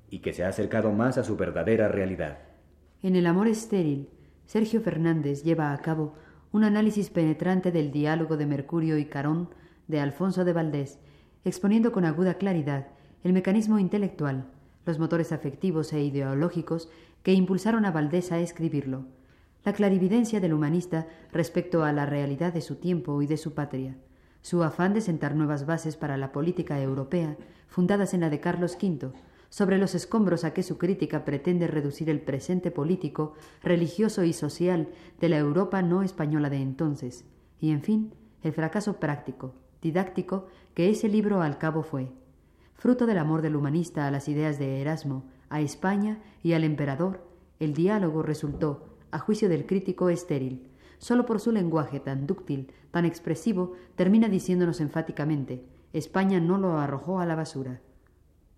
y 0.09 0.19
que 0.19 0.33
se 0.33 0.43
ha 0.43 0.47
acercado 0.47 0.91
más 0.91 1.19
a 1.19 1.23
su 1.23 1.37
verdadera 1.37 1.87
realidad. 1.87 2.39
En 3.03 3.15
El 3.15 3.27
amor 3.27 3.47
estéril, 3.47 4.09
Sergio 4.45 4.81
Fernández 4.81 5.43
lleva 5.43 5.71
a 5.71 5.77
cabo 5.77 6.15
un 6.51 6.63
análisis 6.63 7.09
penetrante 7.09 7.71
del 7.71 7.91
diálogo 7.91 8.37
de 8.37 8.45
Mercurio 8.45 8.97
y 8.97 9.05
Carón 9.05 9.49
de 9.87 9.99
Alfonso 9.99 10.43
de 10.43 10.53
Valdés, 10.53 10.99
exponiendo 11.45 11.91
con 11.91 12.05
aguda 12.05 12.35
claridad 12.35 12.87
el 13.23 13.33
mecanismo 13.33 13.79
intelectual, 13.79 14.45
los 14.85 14.99
motores 14.99 15.31
afectivos 15.31 15.93
e 15.93 16.03
ideológicos 16.03 16.89
que 17.23 17.33
impulsaron 17.33 17.85
a 17.85 17.91
Valdés 17.91 18.31
a 18.31 18.39
escribirlo, 18.39 19.05
la 19.63 19.73
clarividencia 19.73 20.39
del 20.39 20.53
humanista 20.53 21.07
respecto 21.31 21.83
a 21.83 21.93
la 21.93 22.05
realidad 22.05 22.53
de 22.53 22.61
su 22.61 22.75
tiempo 22.75 23.21
y 23.21 23.27
de 23.27 23.37
su 23.37 23.53
patria, 23.53 23.95
su 24.41 24.63
afán 24.63 24.93
de 24.93 25.01
sentar 25.01 25.35
nuevas 25.35 25.65
bases 25.65 25.95
para 25.95 26.17
la 26.17 26.31
política 26.31 26.81
europea, 26.81 27.37
fundadas 27.67 28.13
en 28.13 28.21
la 28.21 28.29
de 28.29 28.39
Carlos 28.39 28.75
V, 28.81 29.11
sobre 29.51 29.77
los 29.77 29.93
escombros 29.93 30.45
a 30.45 30.53
que 30.55 30.63
su 30.63 30.79
crítica 30.79 31.25
pretende 31.25 31.67
reducir 31.67 32.09
el 32.09 32.21
presente 32.21 32.71
político, 32.71 33.35
religioso 33.61 34.23
y 34.23 34.33
social 34.33 34.87
de 35.19 35.29
la 35.29 35.37
Europa 35.37 35.83
no 35.83 36.01
española 36.01 36.49
de 36.49 36.57
entonces, 36.57 37.25
y 37.59 37.69
en 37.69 37.83
fin, 37.83 38.15
el 38.41 38.53
fracaso 38.53 38.99
práctico, 38.99 39.53
didáctico, 39.83 40.47
que 40.73 40.89
ese 40.89 41.09
libro 41.09 41.41
al 41.41 41.59
cabo 41.59 41.83
fue 41.83 42.09
fruto 42.81 43.05
del 43.05 43.19
amor 43.19 43.43
del 43.43 43.55
humanista 43.55 44.07
a 44.07 44.11
las 44.11 44.27
ideas 44.27 44.57
de 44.57 44.81
Erasmo, 44.81 45.25
a 45.49 45.61
España 45.61 46.17
y 46.41 46.53
al 46.53 46.63
emperador, 46.63 47.23
el 47.59 47.75
diálogo 47.75 48.23
resultó, 48.23 48.97
a 49.11 49.19
juicio 49.19 49.49
del 49.49 49.67
crítico, 49.67 50.09
estéril. 50.09 50.67
Solo 50.97 51.27
por 51.27 51.39
su 51.39 51.51
lenguaje 51.51 51.99
tan 51.99 52.25
dúctil, 52.25 52.71
tan 52.89 53.05
expresivo, 53.05 53.73
termina 53.95 54.29
diciéndonos 54.29 54.81
enfáticamente, 54.81 55.63
España 55.93 56.39
no 56.39 56.57
lo 56.57 56.79
arrojó 56.79 57.19
a 57.19 57.27
la 57.27 57.35
basura. 57.35 57.81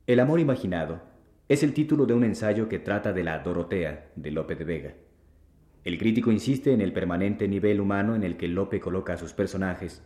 El 0.05 0.19
amor 0.19 0.41
imaginado 0.41 0.99
es 1.47 1.63
el 1.63 1.73
título 1.73 2.05
de 2.05 2.13
un 2.13 2.25
ensayo 2.25 2.67
que 2.67 2.77
trata 2.77 3.13
de 3.13 3.23
la 3.23 3.39
Dorotea 3.39 4.11
de 4.17 4.31
Lope 4.31 4.55
de 4.57 4.65
Vega. 4.65 4.93
El 5.85 5.97
crítico 5.97 6.29
insiste 6.29 6.73
en 6.73 6.81
el 6.81 6.91
permanente 6.91 7.47
nivel 7.47 7.79
humano 7.79 8.13
en 8.13 8.23
el 8.23 8.35
que 8.35 8.49
Lope 8.49 8.81
coloca 8.81 9.13
a 9.13 9.17
sus 9.17 9.31
personajes 9.31 10.03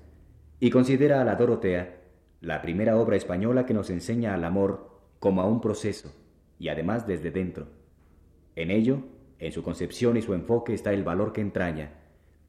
y 0.60 0.70
considera 0.70 1.20
a 1.20 1.26
la 1.26 1.34
Dorotea 1.34 1.98
la 2.42 2.62
primera 2.62 2.96
obra 2.96 3.16
española 3.16 3.66
que 3.66 3.74
nos 3.74 3.90
enseña 3.90 4.36
al 4.36 4.44
amor 4.44 5.02
como 5.18 5.42
a 5.42 5.48
un 5.48 5.62
proceso, 5.62 6.14
y 6.60 6.68
además 6.68 7.08
desde 7.08 7.32
dentro. 7.32 7.66
En 8.56 8.70
ello, 8.70 9.00
en 9.40 9.52
su 9.52 9.64
concepción 9.64 10.16
y 10.16 10.22
su 10.22 10.36
enfoque 10.36 10.76
está 10.76 10.94
el 10.94 11.04
valor 11.04 11.34
que 11.34 11.42
entraña, 11.42 11.94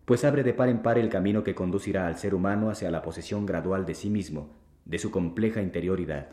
pues 0.05 0.23
abre 0.27 0.43
de 0.43 0.53
par 0.53 0.69
en 0.69 0.83
par 0.83 0.99
el 0.99 1.09
camino 1.09 1.45
que 1.45 1.55
conducirá 1.55 2.09
al 2.09 2.19
ser 2.19 2.35
humano 2.35 2.69
hacia 2.69 2.91
la 2.91 3.01
posesión 3.01 3.47
gradual 3.47 3.87
de 3.87 3.95
sí 3.95 4.11
mismo, 4.11 4.51
de 4.85 4.99
su 4.99 5.11
compleja 5.11 5.63
interioridad. 5.63 6.29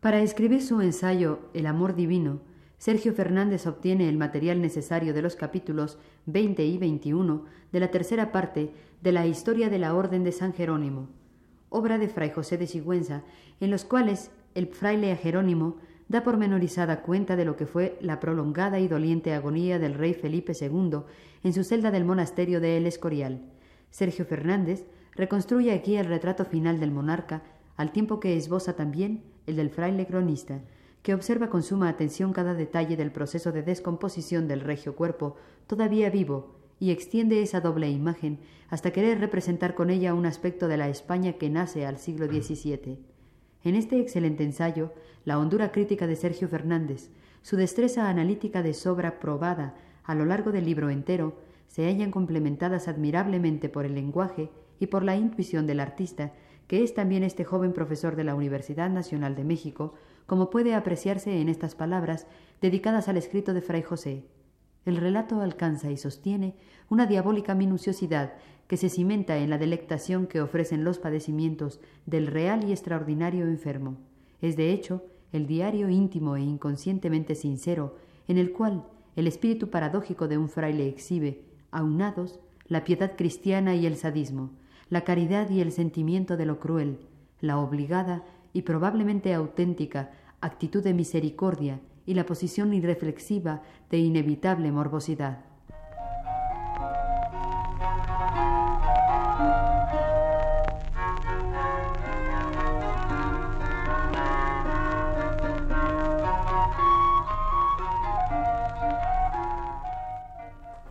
Para 0.00 0.22
escribir 0.22 0.62
su 0.62 0.80
ensayo 0.80 1.40
El 1.54 1.66
amor 1.66 1.96
divino, 1.96 2.38
Sergio 2.78 3.12
Fernández 3.12 3.66
obtiene 3.66 4.08
el 4.08 4.16
material 4.16 4.62
necesario 4.62 5.12
de 5.12 5.22
los 5.22 5.34
capítulos 5.34 5.98
20 6.26 6.64
y 6.64 6.78
21 6.78 7.44
de 7.72 7.80
la 7.80 7.90
tercera 7.90 8.30
parte 8.30 8.70
de 9.02 9.10
la 9.10 9.26
historia 9.26 9.68
de 9.68 9.80
la 9.80 9.96
Orden 9.96 10.22
de 10.22 10.30
San 10.30 10.52
Jerónimo, 10.52 11.08
obra 11.68 11.98
de 11.98 12.08
Fray 12.08 12.30
José 12.30 12.56
de 12.58 12.68
Sigüenza, 12.68 13.24
en 13.58 13.72
los 13.72 13.84
cuales 13.84 14.30
el 14.54 14.68
fraile 14.68 15.16
Jerónimo 15.16 15.78
da 16.06 16.22
pormenorizada 16.22 17.02
cuenta 17.02 17.34
de 17.34 17.44
lo 17.44 17.56
que 17.56 17.66
fue 17.66 17.98
la 18.00 18.20
prolongada 18.20 18.78
y 18.78 18.86
doliente 18.86 19.34
agonía 19.34 19.80
del 19.80 19.94
rey 19.94 20.14
Felipe 20.14 20.52
II 20.58 21.00
en 21.42 21.52
su 21.52 21.64
celda 21.64 21.90
del 21.90 22.04
monasterio 22.04 22.60
de 22.60 22.76
El 22.76 22.86
Escorial. 22.86 23.40
Sergio 23.90 24.24
Fernández 24.24 24.84
reconstruye 25.16 25.72
aquí 25.72 25.96
el 25.96 26.06
retrato 26.06 26.44
final 26.44 26.78
del 26.78 26.92
monarca, 26.92 27.42
al 27.76 27.90
tiempo 27.90 28.20
que 28.20 28.36
esboza 28.36 28.76
también 28.76 29.24
el 29.48 29.56
del 29.56 29.70
fraile 29.70 30.06
cronista, 30.06 30.60
que 31.02 31.14
observa 31.14 31.48
con 31.48 31.62
suma 31.62 31.88
atención 31.88 32.32
cada 32.32 32.54
detalle 32.54 32.96
del 32.96 33.10
proceso 33.10 33.50
de 33.50 33.62
descomposición 33.62 34.46
del 34.46 34.60
regio 34.60 34.94
cuerpo, 34.94 35.36
todavía 35.66 36.10
vivo, 36.10 36.54
y 36.80 36.90
extiende 36.90 37.42
esa 37.42 37.60
doble 37.60 37.90
imagen 37.90 38.38
hasta 38.68 38.92
querer 38.92 39.18
representar 39.18 39.74
con 39.74 39.90
ella 39.90 40.14
un 40.14 40.26
aspecto 40.26 40.68
de 40.68 40.76
la 40.76 40.88
España 40.88 41.32
que 41.32 41.50
nace 41.50 41.86
al 41.86 41.98
siglo 41.98 42.26
XVII. 42.26 42.98
En 43.64 43.74
este 43.74 43.98
excelente 43.98 44.44
ensayo, 44.44 44.92
la 45.24 45.38
hondura 45.38 45.72
crítica 45.72 46.06
de 46.06 46.14
Sergio 46.14 46.48
Fernández, 46.48 47.10
su 47.42 47.56
destreza 47.56 48.08
analítica 48.08 48.62
de 48.62 48.74
sobra 48.74 49.18
probada 49.18 49.74
a 50.04 50.14
lo 50.14 50.24
largo 50.24 50.52
del 50.52 50.66
libro 50.66 50.90
entero, 50.90 51.36
se 51.66 51.86
hallan 51.86 52.10
complementadas 52.10 52.88
admirablemente 52.88 53.68
por 53.68 53.84
el 53.84 53.94
lenguaje 53.94 54.50
y 54.80 54.86
por 54.86 55.02
la 55.02 55.16
intuición 55.16 55.66
del 55.66 55.80
artista, 55.80 56.32
que 56.68 56.84
es 56.84 56.94
también 56.94 57.24
este 57.24 57.44
joven 57.44 57.72
profesor 57.72 58.14
de 58.14 58.24
la 58.24 58.34
Universidad 58.34 58.90
Nacional 58.90 59.34
de 59.34 59.44
México, 59.44 59.94
como 60.26 60.50
puede 60.50 60.74
apreciarse 60.74 61.40
en 61.40 61.48
estas 61.48 61.74
palabras 61.74 62.26
dedicadas 62.60 63.08
al 63.08 63.16
escrito 63.16 63.54
de 63.54 63.62
Fray 63.62 63.82
José. 63.82 64.24
El 64.84 64.98
relato 64.98 65.40
alcanza 65.40 65.90
y 65.90 65.96
sostiene 65.96 66.54
una 66.88 67.06
diabólica 67.06 67.54
minuciosidad 67.54 68.34
que 68.68 68.76
se 68.76 68.90
cimenta 68.90 69.38
en 69.38 69.50
la 69.50 69.58
delectación 69.58 70.26
que 70.26 70.42
ofrecen 70.42 70.84
los 70.84 70.98
padecimientos 70.98 71.80
del 72.04 72.26
real 72.26 72.64
y 72.68 72.72
extraordinario 72.72 73.46
enfermo. 73.46 73.96
Es 74.42 74.56
de 74.56 74.72
hecho 74.72 75.04
el 75.32 75.46
diario 75.46 75.88
íntimo 75.88 76.36
e 76.36 76.42
inconscientemente 76.42 77.34
sincero 77.34 77.96
en 78.28 78.36
el 78.36 78.52
cual 78.52 78.84
el 79.16 79.26
espíritu 79.26 79.70
paradójico 79.70 80.28
de 80.28 80.38
un 80.38 80.48
fraile 80.48 80.86
exhibe, 80.86 81.42
aunados, 81.70 82.38
la 82.66 82.84
piedad 82.84 83.16
cristiana 83.16 83.74
y 83.74 83.86
el 83.86 83.96
sadismo, 83.96 84.50
la 84.90 85.02
caridad 85.02 85.50
y 85.50 85.60
el 85.60 85.72
sentimiento 85.72 86.36
de 86.36 86.46
lo 86.46 86.58
cruel, 86.58 86.98
la 87.40 87.58
obligada 87.58 88.24
y 88.52 88.62
probablemente 88.62 89.34
auténtica 89.34 90.10
actitud 90.40 90.82
de 90.82 90.94
misericordia 90.94 91.80
y 92.06 92.14
la 92.14 92.24
posición 92.24 92.72
irreflexiva 92.72 93.62
de 93.90 93.98
inevitable 93.98 94.72
morbosidad. 94.72 95.44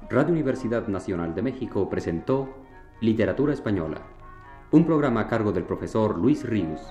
Radio 0.09 0.33
Universidad 0.33 0.87
Nacional 0.87 1.35
de 1.35 1.41
México 1.41 1.89
presentó 1.89 2.66
Literatura 2.99 3.53
Española, 3.53 4.01
un 4.71 4.83
programa 4.83 5.21
a 5.21 5.27
cargo 5.27 5.51
del 5.51 5.65
profesor 5.65 6.17
Luis 6.17 6.43
Ríos. 6.43 6.81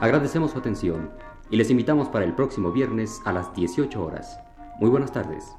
Agradecemos 0.00 0.50
su 0.50 0.58
atención 0.58 1.12
y 1.50 1.56
les 1.56 1.70
invitamos 1.70 2.08
para 2.08 2.24
el 2.24 2.34
próximo 2.34 2.72
viernes 2.72 3.22
a 3.24 3.32
las 3.32 3.54
18 3.54 4.04
horas. 4.04 4.40
Muy 4.80 4.90
buenas 4.90 5.12
tardes. 5.12 5.56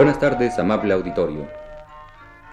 Buenas 0.00 0.18
tardes, 0.18 0.58
amable 0.58 0.94
auditorio. 0.94 1.46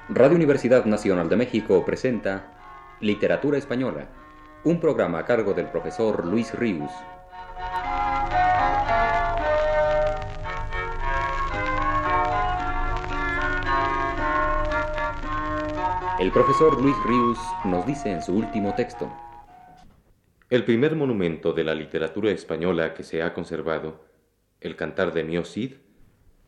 Radio 0.10 0.36
Universidad 0.36 0.84
Nacional 0.84 1.30
de 1.30 1.38
México 1.38 1.86
presenta 1.86 2.52
Literatura 3.00 3.58
Española, 3.58 4.10
un 4.66 4.82
programa 4.82 5.20
a 5.20 5.26
cargo 5.26 5.54
del 5.54 5.68
profesor 5.68 6.26
Luis 6.26 6.54
Ríos. 6.54 6.92
El 16.20 16.34
profesor 16.34 16.82
Luis 16.82 16.98
Ríos 17.06 17.40
nos 17.64 17.86
dice 17.86 18.12
en 18.12 18.22
su 18.22 18.36
último 18.36 18.76
texto. 18.76 19.10
El 20.50 20.66
primer 20.66 20.98
monumento 20.98 21.54
de 21.54 21.64
la 21.64 21.76
literatura 21.76 22.32
española 22.32 22.94
que 22.94 23.04
se 23.04 23.24
ha 23.24 23.34
conservado, 23.34 24.04
el 24.60 24.76
Cantar 24.76 25.14
de 25.14 25.24
Mio 25.24 25.46
Cid, 25.46 25.87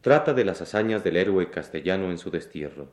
trata 0.01 0.33
de 0.33 0.45
las 0.45 0.61
hazañas 0.61 1.03
del 1.03 1.17
héroe 1.17 1.49
castellano 1.49 2.09
en 2.09 2.17
su 2.17 2.31
destierro. 2.31 2.87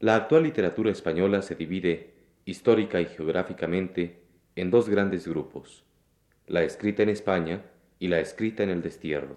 La 0.00 0.16
actual 0.16 0.44
literatura 0.44 0.90
española 0.90 1.42
se 1.42 1.54
divide, 1.54 2.14
histórica 2.44 3.00
y 3.00 3.06
geográficamente, 3.06 4.22
en 4.56 4.70
dos 4.70 4.88
grandes 4.88 5.28
grupos, 5.28 5.84
la 6.46 6.62
escrita 6.62 7.02
en 7.02 7.10
España 7.10 7.62
y 7.98 8.08
la 8.08 8.20
escrita 8.20 8.62
en 8.62 8.70
el 8.70 8.82
destierro. 8.82 9.36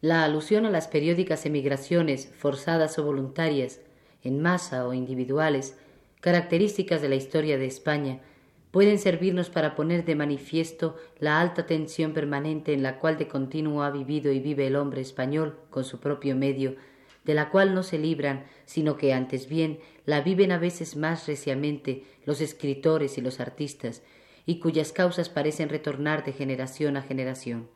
La 0.00 0.24
alusión 0.24 0.66
a 0.66 0.70
las 0.70 0.88
periódicas 0.88 1.46
emigraciones, 1.46 2.32
forzadas 2.36 2.98
o 2.98 3.04
voluntarias, 3.04 3.80
en 4.22 4.42
masa 4.42 4.86
o 4.86 4.92
individuales, 4.92 5.78
características 6.20 7.00
de 7.00 7.08
la 7.08 7.14
historia 7.14 7.56
de 7.56 7.66
España, 7.66 8.20
pueden 8.70 8.98
servirnos 8.98 9.50
para 9.50 9.74
poner 9.74 10.04
de 10.04 10.14
manifiesto 10.14 10.96
la 11.18 11.40
alta 11.40 11.66
tensión 11.66 12.12
permanente 12.12 12.72
en 12.72 12.82
la 12.82 12.98
cual 12.98 13.16
de 13.18 13.28
continuo 13.28 13.82
ha 13.82 13.90
vivido 13.90 14.32
y 14.32 14.40
vive 14.40 14.66
el 14.66 14.76
hombre 14.76 15.00
español 15.00 15.58
con 15.70 15.84
su 15.84 16.00
propio 16.00 16.36
medio, 16.36 16.76
de 17.24 17.34
la 17.34 17.50
cual 17.50 17.74
no 17.74 17.82
se 17.82 17.98
libran, 17.98 18.44
sino 18.64 18.96
que 18.96 19.12
antes 19.12 19.48
bien 19.48 19.80
la 20.04 20.20
viven 20.20 20.52
a 20.52 20.58
veces 20.58 20.96
más 20.96 21.26
reciamente 21.26 22.04
los 22.24 22.40
escritores 22.40 23.18
y 23.18 23.20
los 23.20 23.40
artistas, 23.40 24.02
y 24.46 24.60
cuyas 24.60 24.92
causas 24.92 25.28
parecen 25.28 25.68
retornar 25.68 26.24
de 26.24 26.32
generación 26.32 26.96
a 26.96 27.02
generación. 27.02 27.68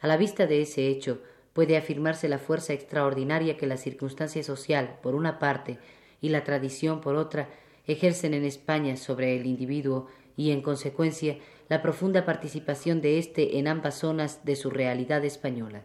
A 0.00 0.06
la 0.06 0.16
vista 0.16 0.46
de 0.46 0.62
ese 0.62 0.86
hecho, 0.86 1.20
puede 1.52 1.76
afirmarse 1.76 2.28
la 2.28 2.38
fuerza 2.38 2.72
extraordinaria 2.72 3.56
que 3.56 3.66
la 3.66 3.76
circunstancia 3.76 4.44
social, 4.44 4.98
por 5.02 5.16
una 5.16 5.40
parte, 5.40 5.78
y 6.20 6.28
la 6.28 6.44
tradición, 6.44 7.00
por 7.00 7.16
otra, 7.16 7.48
ejercen 7.88 8.34
en 8.34 8.44
España 8.44 8.96
sobre 8.96 9.36
el 9.36 9.46
individuo 9.46 10.06
y, 10.36 10.52
en 10.52 10.62
consecuencia, 10.62 11.38
la 11.68 11.82
profunda 11.82 12.24
participación 12.24 13.00
de 13.00 13.18
éste 13.18 13.58
en 13.58 13.66
ambas 13.66 13.98
zonas 13.98 14.44
de 14.44 14.54
su 14.54 14.70
realidad 14.70 15.24
española. 15.24 15.82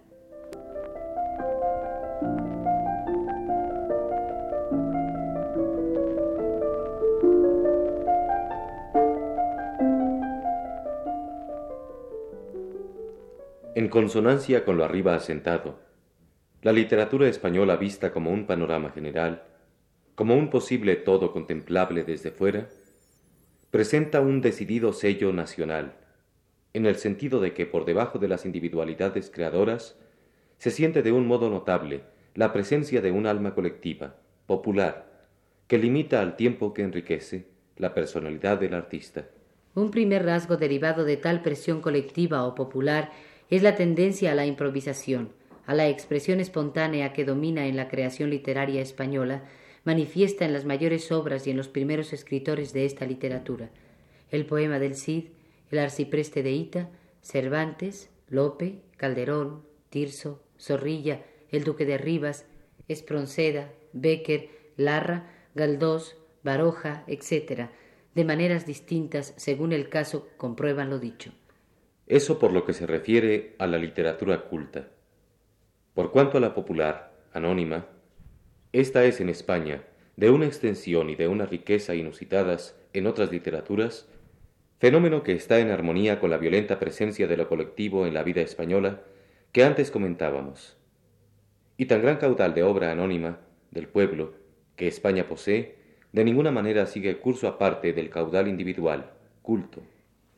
En 13.76 13.90
consonancia 13.90 14.66
con 14.66 14.78
lo 14.78 14.86
arriba 14.86 15.16
asentado, 15.16 15.80
la 16.62 16.72
literatura 16.72 17.28
española 17.28 17.76
vista 17.76 18.14
como 18.14 18.32
un 18.32 18.46
panorama 18.46 18.92
general 18.92 19.44
como 20.16 20.36
un 20.36 20.50
posible 20.50 20.96
todo 20.96 21.32
contemplable 21.32 22.04
desde 22.04 22.32
fuera, 22.32 22.70
presenta 23.72 24.22
un 24.22 24.42
decidido 24.42 24.94
sello 24.94 25.34
nacional, 25.34 25.96
en 26.74 26.86
el 26.86 26.96
sentido 26.96 27.40
de 27.40 27.54
que 27.54 27.66
por 27.66 27.86
debajo 27.86 28.20
de 28.20 28.28
las 28.28 28.46
individualidades 28.46 29.32
creadoras 29.32 29.98
se 30.58 30.72
siente 30.72 31.02
de 31.02 31.12
un 31.12 31.28
modo 31.28 31.50
notable 31.50 32.04
la 32.36 32.54
presencia 32.54 33.02
de 33.02 33.12
un 33.12 33.28
alma 33.28 33.54
colectiva, 33.54 34.16
popular, 34.46 35.28
que 35.68 35.78
limita 35.78 36.22
al 36.22 36.36
tiempo 36.36 36.74
que 36.74 36.84
enriquece 36.84 37.48
la 37.78 37.94
personalidad 37.94 38.60
del 38.60 38.74
artista. 38.74 39.28
Un 39.76 39.90
primer 39.90 40.24
rasgo 40.26 40.58
derivado 40.58 41.04
de 41.04 41.18
tal 41.18 41.42
presión 41.42 41.82
colectiva 41.82 42.46
o 42.46 42.54
popular 42.54 43.12
es 43.50 43.64
la 43.64 43.76
tendencia 43.76 44.32
a 44.32 44.36
la 44.36 44.46
improvisación, 44.46 45.32
a 45.66 45.74
la 45.74 45.88
expresión 45.88 46.40
espontánea 46.40 47.14
que 47.14 47.26
domina 47.26 47.66
en 47.66 47.76
la 47.76 47.88
creación 47.88 48.30
literaria 48.30 48.82
española 48.82 49.44
manifiesta 49.84 50.46
en 50.46 50.54
las 50.54 50.66
mayores 50.66 51.12
obras 51.12 51.48
y 51.48 51.52
en 51.52 51.58
los 51.58 51.68
primeros 51.68 52.14
escritores 52.14 52.74
de 52.74 52.86
esta 52.86 53.06
literatura. 53.06 53.70
El 54.30 54.46
poema 54.46 54.80
del 54.80 54.96
Cid, 54.96 55.30
el 55.72 55.80
arcipreste 55.80 56.44
de 56.44 56.52
Ita, 56.52 56.90
Cervantes, 57.22 58.10
Lope, 58.30 58.82
Calderón, 58.98 59.64
Tirso, 59.90 60.44
Zorrilla, 60.60 61.24
el 61.50 61.64
duque 61.64 61.86
de 61.86 61.98
Rivas, 61.98 62.46
Espronceda, 62.88 63.72
Becker, 63.94 64.50
Larra, 64.78 65.32
Galdós, 65.56 66.18
Baroja, 66.44 67.04
etc., 67.08 67.70
de 68.16 68.26
maneras 68.26 68.66
distintas 68.66 69.34
según 69.38 69.74
el 69.74 69.90
caso 69.90 70.28
comprueban 70.38 70.90
lo 70.90 71.00
dicho. 71.00 71.32
Eso 72.06 72.38
por 72.38 72.52
lo 72.52 72.66
que 72.66 72.74
se 72.74 72.86
refiere 72.86 73.56
a 73.60 73.66
la 73.66 73.78
literatura 73.78 74.44
culta. 74.44 74.90
Por 75.94 76.12
cuanto 76.12 76.38
a 76.38 76.42
la 76.42 76.54
popular, 76.54 77.14
anónima, 77.34 77.88
esta 78.74 79.06
es 79.06 79.22
en 79.22 79.30
España, 79.30 79.84
de 80.18 80.32
una 80.32 80.48
extensión 80.48 81.12
y 81.12 81.16
de 81.16 81.28
una 81.28 81.46
riqueza 81.46 81.94
inusitadas 81.94 82.76
en 82.94 83.06
otras 83.06 83.32
literaturas, 83.32 84.08
fenómeno 84.80 85.22
que 85.22 85.34
está 85.34 85.60
en 85.60 85.70
armonía 85.70 86.20
con 86.20 86.32
la 86.32 86.38
violenta 86.38 86.80
presencia 86.80 87.28
de 87.28 87.38
lo 87.38 87.48
colectivo 87.48 88.08
en 88.08 88.16
la 88.16 88.24
vida 88.24 88.42
española 88.42 89.04
que 89.52 89.64
antes 89.64 89.92
comentábamos. 89.92 90.76
Y 91.78 91.86
tan 91.86 92.02
gran 92.02 92.18
caudal 92.18 92.56
de 92.56 92.64
obra 92.64 92.92
anónima 92.92 93.42
del 93.70 93.88
pueblo 93.88 94.34
que 94.76 94.88
España 94.88 95.28
posee, 95.28 95.76
de 96.12 96.24
ninguna 96.24 96.50
manera 96.50 96.88
sigue 96.88 97.20
curso 97.20 97.48
aparte 97.48 97.94
del 97.94 98.10
caudal 98.10 98.48
individual, 98.48 99.12
culto. 99.44 99.84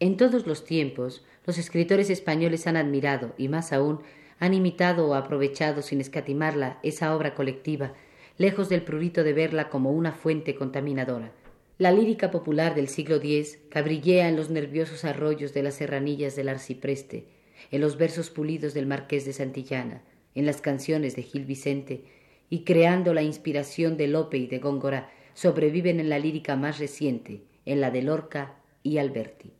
En 0.02 0.17
todos 0.17 0.45
los 0.45 0.65
tiempos, 0.65 1.26
los 1.45 1.58
escritores 1.58 2.10
españoles 2.10 2.67
han 2.67 2.76
admirado, 2.76 3.34
y 3.38 3.48
más 3.48 3.71
aún, 3.71 4.02
han 4.39 4.54
imitado 4.54 5.08
o 5.08 5.13
aprovechado 5.13 5.82
sin 5.82 6.02
escatimarla 6.02 6.80
esa 6.84 7.15
obra 7.15 7.34
colectiva 7.34 7.93
lejos 8.38 8.67
del 8.69 8.82
prurito 8.82 9.24
de 9.24 9.34
verla 9.34 9.69
como 9.69 9.91
una 9.91 10.12
fuente 10.12 10.56
contaminadora. 10.56 11.32
La 11.78 11.91
lírica 11.91 12.32
popular 12.32 12.76
del 12.76 12.88
siglo 12.88 13.17
X 13.17 13.60
cabrillea 13.69 14.30
en 14.30 14.36
los 14.36 14.50
nerviosos 14.50 15.06
arroyos 15.06 15.54
de 15.54 15.63
las 15.63 15.76
serranillas 15.76 16.36
del 16.36 16.50
arcipreste, 16.50 17.28
en 17.71 17.82
los 17.82 17.98
versos 17.98 18.30
pulidos 18.30 18.74
del 18.74 18.86
marqués 18.86 19.26
de 19.26 19.34
Santillana, 19.34 20.04
en 20.36 20.45
las 20.45 20.62
canciones 20.62 21.15
de 21.15 21.24
Gil 21.24 21.45
Vicente, 21.45 22.04
y 22.50 22.63
creando 22.63 23.13
la 23.13 23.24
inspiración 23.24 23.98
de 23.98 24.08
Lope 24.08 24.38
y 24.38 24.48
de 24.48 24.60
Góngora, 24.60 25.10
sobreviven 25.34 26.00
en 26.00 26.10
la 26.10 26.19
lírica 26.19 26.56
más 26.56 26.80
reciente, 26.80 27.41
en 27.65 27.82
la 27.82 27.91
de 27.91 28.02
Lorca 28.02 28.58
y 28.84 28.98
Alberti. 29.00 29.55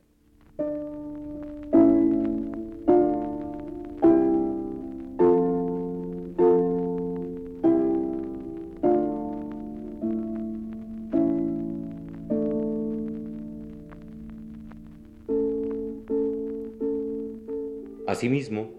Asimismo, 18.16 18.72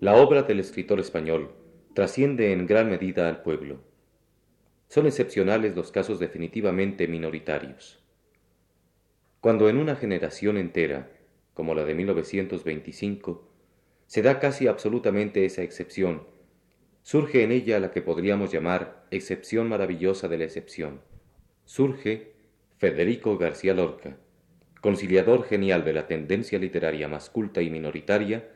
la 0.00 0.16
obra 0.16 0.42
del 0.42 0.58
escritor 0.58 0.98
español 0.98 1.52
trasciende 1.94 2.52
en 2.52 2.66
gran 2.66 2.90
medida 2.90 3.28
al 3.28 3.40
pueblo. 3.42 3.78
Son 4.88 5.06
excepcionales 5.06 5.76
los 5.76 5.92
casos 5.92 6.18
definitivamente 6.18 7.06
minoritarios. 7.06 8.02
Cuando 9.40 9.68
en 9.68 9.76
una 9.76 9.94
generación 9.94 10.56
entera, 10.56 11.12
como 11.54 11.76
la 11.76 11.84
de 11.84 11.94
1925, 11.94 13.48
se 14.06 14.20
da 14.20 14.40
casi 14.40 14.66
absolutamente 14.66 15.44
esa 15.44 15.62
excepción. 15.62 16.26
Surge 17.02 17.44
en 17.44 17.52
ella 17.52 17.78
la 17.78 17.92
que 17.92 18.02
podríamos 18.02 18.50
llamar 18.50 19.06
excepción 19.12 19.68
maravillosa 19.68 20.26
de 20.26 20.38
la 20.38 20.44
excepción. 20.44 21.02
Surge 21.66 22.32
Federico 22.78 23.38
García 23.38 23.74
Lorca, 23.74 24.16
conciliador 24.80 25.44
genial 25.44 25.84
de 25.84 25.92
la 25.92 26.08
tendencia 26.08 26.58
literaria 26.58 27.06
más 27.06 27.30
culta 27.30 27.62
y 27.62 27.70
minoritaria, 27.70 28.51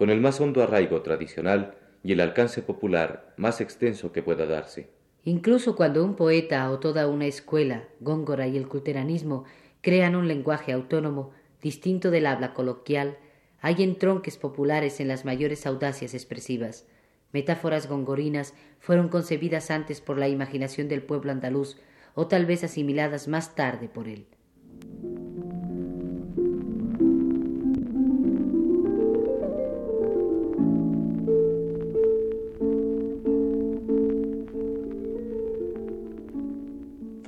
con 0.00 0.08
el 0.08 0.22
más 0.22 0.40
hondo 0.40 0.62
arraigo 0.62 1.02
tradicional 1.02 1.74
y 2.02 2.12
el 2.12 2.20
alcance 2.20 2.62
popular 2.62 3.34
más 3.36 3.60
extenso 3.60 4.12
que 4.12 4.22
pueda 4.22 4.46
darse. 4.46 4.88
Incluso 5.24 5.76
cuando 5.76 6.02
un 6.02 6.16
poeta 6.16 6.70
o 6.70 6.78
toda 6.78 7.06
una 7.06 7.26
escuela, 7.26 7.84
Góngora 8.00 8.46
y 8.46 8.56
el 8.56 8.66
culteranismo, 8.66 9.44
crean 9.82 10.16
un 10.16 10.26
lenguaje 10.26 10.72
autónomo, 10.72 11.32
distinto 11.60 12.10
del 12.10 12.24
habla 12.24 12.54
coloquial, 12.54 13.18
hay 13.60 13.82
entronques 13.82 14.38
populares 14.38 15.00
en 15.00 15.08
las 15.08 15.26
mayores 15.26 15.66
audacias 15.66 16.14
expresivas. 16.14 16.86
Metáforas 17.34 17.86
gongorinas 17.86 18.54
fueron 18.78 19.10
concebidas 19.10 19.70
antes 19.70 20.00
por 20.00 20.16
la 20.16 20.28
imaginación 20.28 20.88
del 20.88 21.02
pueblo 21.02 21.30
andaluz 21.30 21.76
o 22.14 22.26
tal 22.26 22.46
vez 22.46 22.64
asimiladas 22.64 23.28
más 23.28 23.54
tarde 23.54 23.90
por 23.90 24.08
él. 24.08 24.24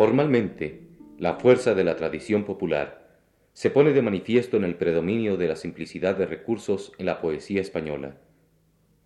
Formalmente, 0.02 0.80
la 1.16 1.34
fuerza 1.34 1.74
de 1.74 1.84
la 1.84 1.94
tradición 1.94 2.42
popular 2.42 3.20
se 3.52 3.70
pone 3.70 3.92
de 3.92 4.02
manifiesto 4.02 4.56
en 4.56 4.64
el 4.64 4.74
predominio 4.74 5.36
de 5.36 5.46
la 5.46 5.54
simplicidad 5.54 6.16
de 6.16 6.26
recursos 6.26 6.90
en 6.98 7.06
la 7.06 7.20
poesía 7.20 7.60
española. 7.60 8.16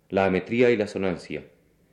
La 0.09 0.25
ametría 0.25 0.71
y 0.71 0.75
la 0.75 0.87
sonancia, 0.87 1.43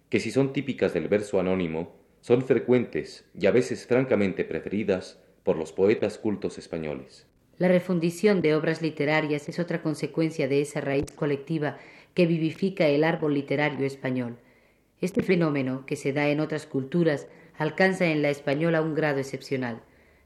que 0.08 0.20
si 0.20 0.30
son 0.30 0.54
típicas 0.54 0.94
del 0.94 1.08
verso 1.08 1.38
anónimo, 1.38 1.94
son 2.22 2.40
frecuentes 2.46 3.28
y 3.38 3.44
a 3.44 3.50
veces 3.50 3.86
francamente 3.86 4.42
preferidas 4.42 5.22
por 5.42 5.58
los 5.58 5.72
poetas 5.72 6.16
cultos 6.16 6.56
españoles. 6.56 7.26
La 7.58 7.68
refundición 7.68 8.40
de 8.40 8.54
obras 8.54 8.80
literarias 8.80 9.50
es 9.50 9.58
otra 9.58 9.82
consecuencia 9.82 10.48
de 10.48 10.62
esa 10.62 10.80
raíz 10.80 11.10
colectiva 11.14 11.76
que 12.14 12.24
vivifica 12.24 12.86
el 12.86 13.04
árbol 13.04 13.34
literario 13.34 13.84
español. 13.84 14.38
Este 15.02 15.22
fenómeno, 15.22 15.84
que 15.84 15.96
se 15.96 16.14
da 16.14 16.30
en 16.30 16.40
otras 16.40 16.64
culturas, 16.64 17.28
alcanza 17.56 18.06
en 18.06 18.22
la 18.22 18.30
española 18.30 18.82
un 18.82 18.94
grado 18.94 19.18
excepcional. 19.18 19.82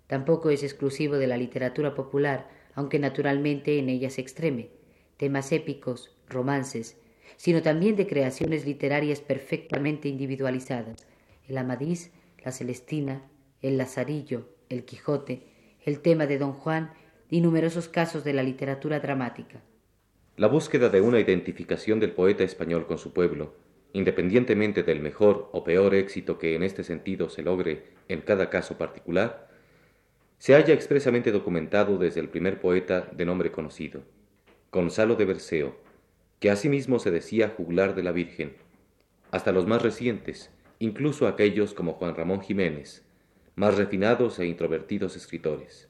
Tampoco 0.07 0.51
es 0.51 0.63
exclusivo 0.63 1.17
de 1.17 1.27
la 1.27 1.37
literatura 1.37 1.95
popular, 1.95 2.49
aunque 2.75 2.99
naturalmente 2.99 3.79
en 3.79 3.89
ella 3.89 4.11
se 4.11 4.21
extreme. 4.21 4.71
Temas 5.17 5.53
épicos, 5.53 6.17
romances, 6.29 6.97
sino 7.37 7.63
también 7.63 7.97
de 7.97 8.07
creaciones 8.07 8.65
literarias 8.65 9.21
perfectamente 9.21 10.09
individualizadas. 10.09 11.07
El 11.47 11.59
Amadís, 11.59 12.13
la 12.45 12.53
Celestina, 12.53 13.23
el 13.61 13.77
Lazarillo, 13.77 14.49
el 14.69 14.85
Quijote, 14.85 15.47
el 15.85 16.01
tema 16.01 16.27
de 16.27 16.39
Don 16.39 16.53
Juan 16.53 16.93
y 17.29 17.41
numerosos 17.41 17.89
casos 17.89 18.25
de 18.25 18.33
la 18.33 18.43
literatura 18.43 19.01
dramática. 19.01 19.61
La 20.37 20.47
búsqueda 20.47 20.89
de 20.89 21.01
una 21.01 21.21
identificación 21.21 22.01
del 22.01 22.13
poeta 22.13 22.45
español 22.45 22.87
con 22.87 22.99
su 22.99 23.13
pueblo 23.13 23.68
independientemente 23.93 24.83
del 24.83 25.01
mejor 25.01 25.49
o 25.53 25.65
peor 25.65 25.95
éxito 25.95 26.39
que 26.39 26.55
en 26.55 26.63
este 26.63 26.85
sentido 26.85 27.29
se 27.29 27.43
logre 27.43 27.85
en 28.09 28.21
cada 28.21 28.51
caso 28.51 28.79
particular, 28.79 29.49
se 30.39 30.55
haya 30.55 30.75
expresamente 30.75 31.33
documentado 31.33 31.99
desde 31.99 32.21
el 32.21 32.29
primer 32.29 32.61
poeta 32.61 33.09
de 33.13 33.25
nombre 33.25 33.51
conocido, 33.51 34.03
Gonzalo 34.71 35.17
de 35.17 35.25
Berceo, 35.25 35.77
que 36.39 36.51
asimismo 36.51 36.99
se 36.99 37.11
decía 37.11 37.55
juglar 37.57 37.95
de 37.95 38.03
la 38.03 38.13
Virgen, 38.13 38.55
hasta 39.31 39.53
los 39.53 39.67
más 39.67 39.83
recientes, 39.83 40.51
incluso 40.79 41.27
aquellos 41.27 41.75
como 41.75 41.95
Juan 41.95 42.15
Ramón 42.15 42.41
Jiménez, 42.41 43.05
más 43.57 43.77
refinados 43.77 44.39
e 44.39 44.47
introvertidos 44.47 45.17
escritores. 45.17 45.89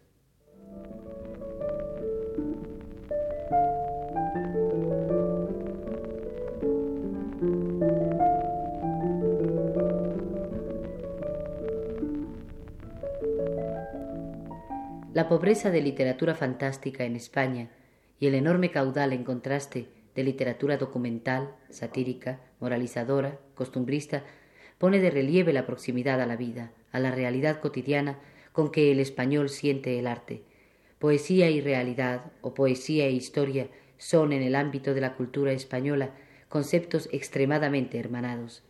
La 15.19 15.29
pobreza 15.29 15.73
de 15.73 15.81
literatura 15.81 16.37
fantástica 16.37 17.03
en 17.03 17.17
España 17.17 17.71
y 18.21 18.29
el 18.29 18.37
enorme 18.37 18.71
caudal 18.71 19.13
en 19.13 19.25
contraste 19.25 19.89
de 20.15 20.23
literatura 20.23 20.77
documental, 20.77 21.57
satírica, 21.71 22.39
moralizadora, 22.61 23.41
costumbrista, 23.57 24.23
pone 24.79 25.01
de 25.01 25.11
relieve 25.11 25.53
la 25.53 25.67
proximidad 25.67 26.21
a 26.21 26.27
la 26.27 26.37
vida, 26.37 26.71
a 26.93 27.01
la 27.01 27.11
realidad 27.11 27.59
cotidiana 27.59 28.21
con 28.53 28.71
que 28.71 28.93
el 28.93 29.01
español 29.01 29.49
siente 29.49 29.99
el 29.99 30.07
arte. 30.07 30.45
Poesía 31.01 31.51
y 31.51 31.61
realidad, 31.63 32.31
o 32.41 32.55
poesía 32.55 33.07
e 33.07 33.11
historia, 33.11 33.67
son 33.97 34.33
en 34.33 34.45
el 34.45 34.55
ámbito 34.55 34.95
de 34.95 35.01
la 35.01 35.15
cultura 35.15 35.51
española 35.51 36.13
conceptos 36.49 37.09
extremadamente 37.11 37.99
hermanados. 37.99 38.63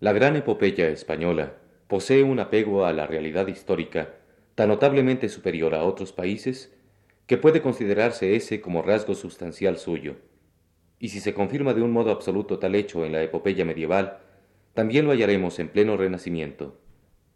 La 0.00 0.12
gran 0.12 0.36
epopeya 0.36 0.90
española 0.90 1.54
posee 1.88 2.24
un 2.24 2.40
apego 2.40 2.84
a 2.84 2.92
la 2.92 3.06
realidad 3.06 3.46
histórica 3.46 4.16
tan 4.56 4.70
notablemente 4.70 5.28
superior 5.28 5.74
a 5.74 5.84
otros 5.84 6.12
países 6.12 6.74
que 7.26 7.36
puede 7.36 7.60
considerarse 7.60 8.34
ese 8.34 8.60
como 8.60 8.82
rasgo 8.82 9.14
sustancial 9.14 9.76
suyo. 9.76 10.16
Y 10.98 11.10
si 11.10 11.20
se 11.20 11.34
confirma 11.34 11.74
de 11.74 11.82
un 11.82 11.92
modo 11.92 12.10
absoluto 12.10 12.58
tal 12.58 12.74
hecho 12.74 13.04
en 13.04 13.12
la 13.12 13.22
epopeya 13.22 13.66
medieval, 13.66 14.18
también 14.72 15.04
lo 15.04 15.12
hallaremos 15.12 15.58
en 15.58 15.68
pleno 15.68 15.96
renacimiento, 15.96 16.80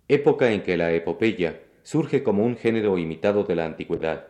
época 0.08 0.50
en 0.52 0.62
que 0.62 0.78
la 0.78 0.92
epopeya 0.94 1.60
surge 1.82 2.22
como 2.22 2.44
un 2.44 2.56
género 2.56 2.96
imitado 2.96 3.44
de 3.44 3.54
la 3.54 3.66
antigüedad, 3.66 4.28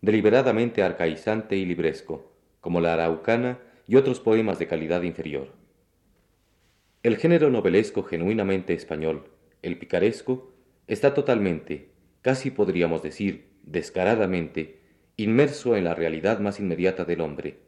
deliberadamente 0.00 0.84
arcaizante 0.84 1.56
y 1.56 1.64
libresco, 1.64 2.32
como 2.60 2.80
la 2.80 2.94
araucana 2.94 3.58
y 3.88 3.96
otros 3.96 4.20
poemas 4.20 4.60
de 4.60 4.68
calidad 4.68 5.02
inferior. 5.02 5.48
El 7.02 7.16
género 7.16 7.50
novelesco 7.50 8.04
genuinamente 8.04 8.72
español, 8.72 9.24
el 9.62 9.78
picaresco, 9.78 10.52
está 10.86 11.12
totalmente, 11.12 11.89
casi 12.22 12.50
podríamos 12.50 13.02
decir 13.02 13.48
descaradamente, 13.62 14.80
inmerso 15.16 15.76
en 15.76 15.84
la 15.84 15.94
realidad 15.94 16.40
más 16.40 16.60
inmediata 16.60 17.04
del 17.04 17.20
hombre, 17.20 17.58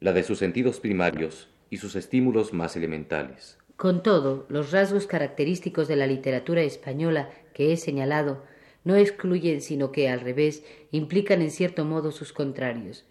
la 0.00 0.12
de 0.12 0.22
sus 0.22 0.38
sentidos 0.38 0.80
primarios 0.80 1.48
y 1.70 1.78
sus 1.78 1.96
estímulos 1.96 2.52
más 2.52 2.76
elementales. 2.76 3.58
Con 3.76 4.02
todo, 4.02 4.46
los 4.48 4.70
rasgos 4.70 5.06
característicos 5.06 5.88
de 5.88 5.96
la 5.96 6.06
literatura 6.06 6.62
española 6.62 7.30
que 7.54 7.72
he 7.72 7.76
señalado 7.76 8.44
no 8.84 8.96
excluyen, 8.96 9.60
sino 9.60 9.92
que, 9.92 10.08
al 10.08 10.20
revés, 10.20 10.64
implican 10.90 11.40
en 11.40 11.50
cierto 11.50 11.84
modo 11.84 12.12
sus 12.12 12.32
contrarios. 12.32 13.04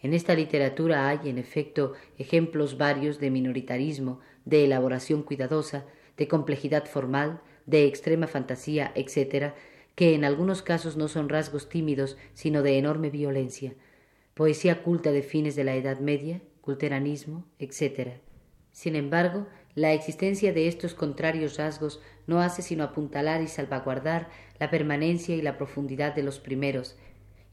En 0.00 0.14
esta 0.14 0.34
literatura 0.34 1.08
hay, 1.08 1.28
en 1.28 1.38
efecto, 1.38 1.94
ejemplos 2.18 2.78
varios 2.78 3.18
de 3.18 3.30
minoritarismo, 3.30 4.20
de 4.44 4.64
elaboración 4.64 5.22
cuidadosa, 5.22 5.84
de 6.16 6.28
complejidad 6.28 6.86
formal, 6.86 7.40
de 7.66 7.86
extrema 7.86 8.26
fantasía, 8.26 8.92
etc., 8.94 9.52
que 9.96 10.14
en 10.14 10.24
algunos 10.24 10.62
casos 10.62 10.96
no 10.96 11.08
son 11.08 11.28
rasgos 11.28 11.68
tímidos, 11.68 12.16
sino 12.34 12.62
de 12.62 12.78
enorme 12.78 13.10
violencia, 13.10 13.74
poesía 14.34 14.82
culta 14.82 15.10
de 15.10 15.22
fines 15.22 15.56
de 15.56 15.64
la 15.64 15.74
Edad 15.74 15.98
Media, 15.98 16.42
culteranismo, 16.60 17.46
etc. 17.58 18.20
Sin 18.72 18.94
embargo, 18.94 19.46
la 19.74 19.94
existencia 19.94 20.52
de 20.52 20.68
estos 20.68 20.94
contrarios 20.94 21.56
rasgos 21.56 22.00
no 22.26 22.40
hace 22.40 22.60
sino 22.60 22.84
apuntalar 22.84 23.40
y 23.40 23.48
salvaguardar 23.48 24.28
la 24.58 24.70
permanencia 24.70 25.34
y 25.34 25.42
la 25.42 25.56
profundidad 25.56 26.14
de 26.14 26.22
los 26.22 26.38
primeros, 26.40 26.96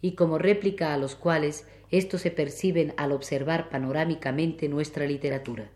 y 0.01 0.15
como 0.15 0.37
réplica 0.37 0.93
a 0.93 0.97
los 0.97 1.15
cuales 1.15 1.65
estos 1.91 2.21
se 2.21 2.31
perciben 2.31 2.93
al 2.97 3.13
observar 3.13 3.69
panorámicamente 3.69 4.67
nuestra 4.67 5.05
literatura. 5.05 5.71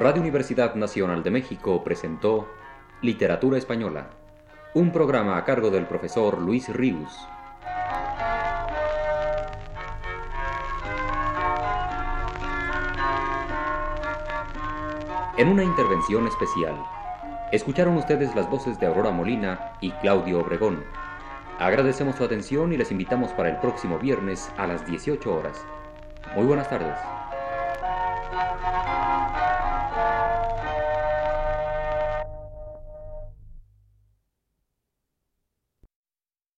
Radio 0.00 0.22
Universidad 0.22 0.76
Nacional 0.76 1.22
de 1.22 1.30
México 1.30 1.84
presentó 1.84 2.48
Literatura 3.02 3.58
Española, 3.58 4.08
un 4.72 4.92
programa 4.92 5.36
a 5.36 5.44
cargo 5.44 5.70
del 5.70 5.86
profesor 5.86 6.40
Luis 6.40 6.70
Ríos. 6.74 7.28
En 15.36 15.48
una 15.48 15.64
intervención 15.64 16.26
especial, 16.26 16.82
escucharon 17.52 17.98
ustedes 17.98 18.34
las 18.34 18.48
voces 18.48 18.80
de 18.80 18.86
Aurora 18.86 19.10
Molina 19.10 19.72
y 19.82 19.90
Claudio 19.90 20.40
Obregón, 20.40 20.82
Agradecemos 21.58 22.16
su 22.16 22.24
atención 22.24 22.72
y 22.72 22.78
les 22.78 22.90
invitamos 22.90 23.32
para 23.32 23.50
el 23.50 23.58
próximo 23.58 23.98
viernes 23.98 24.50
a 24.56 24.66
las 24.66 24.86
18 24.86 25.30
horas. 25.30 25.62
Muy 26.34 26.46
buenas 26.46 26.70
tardes. 26.70 26.98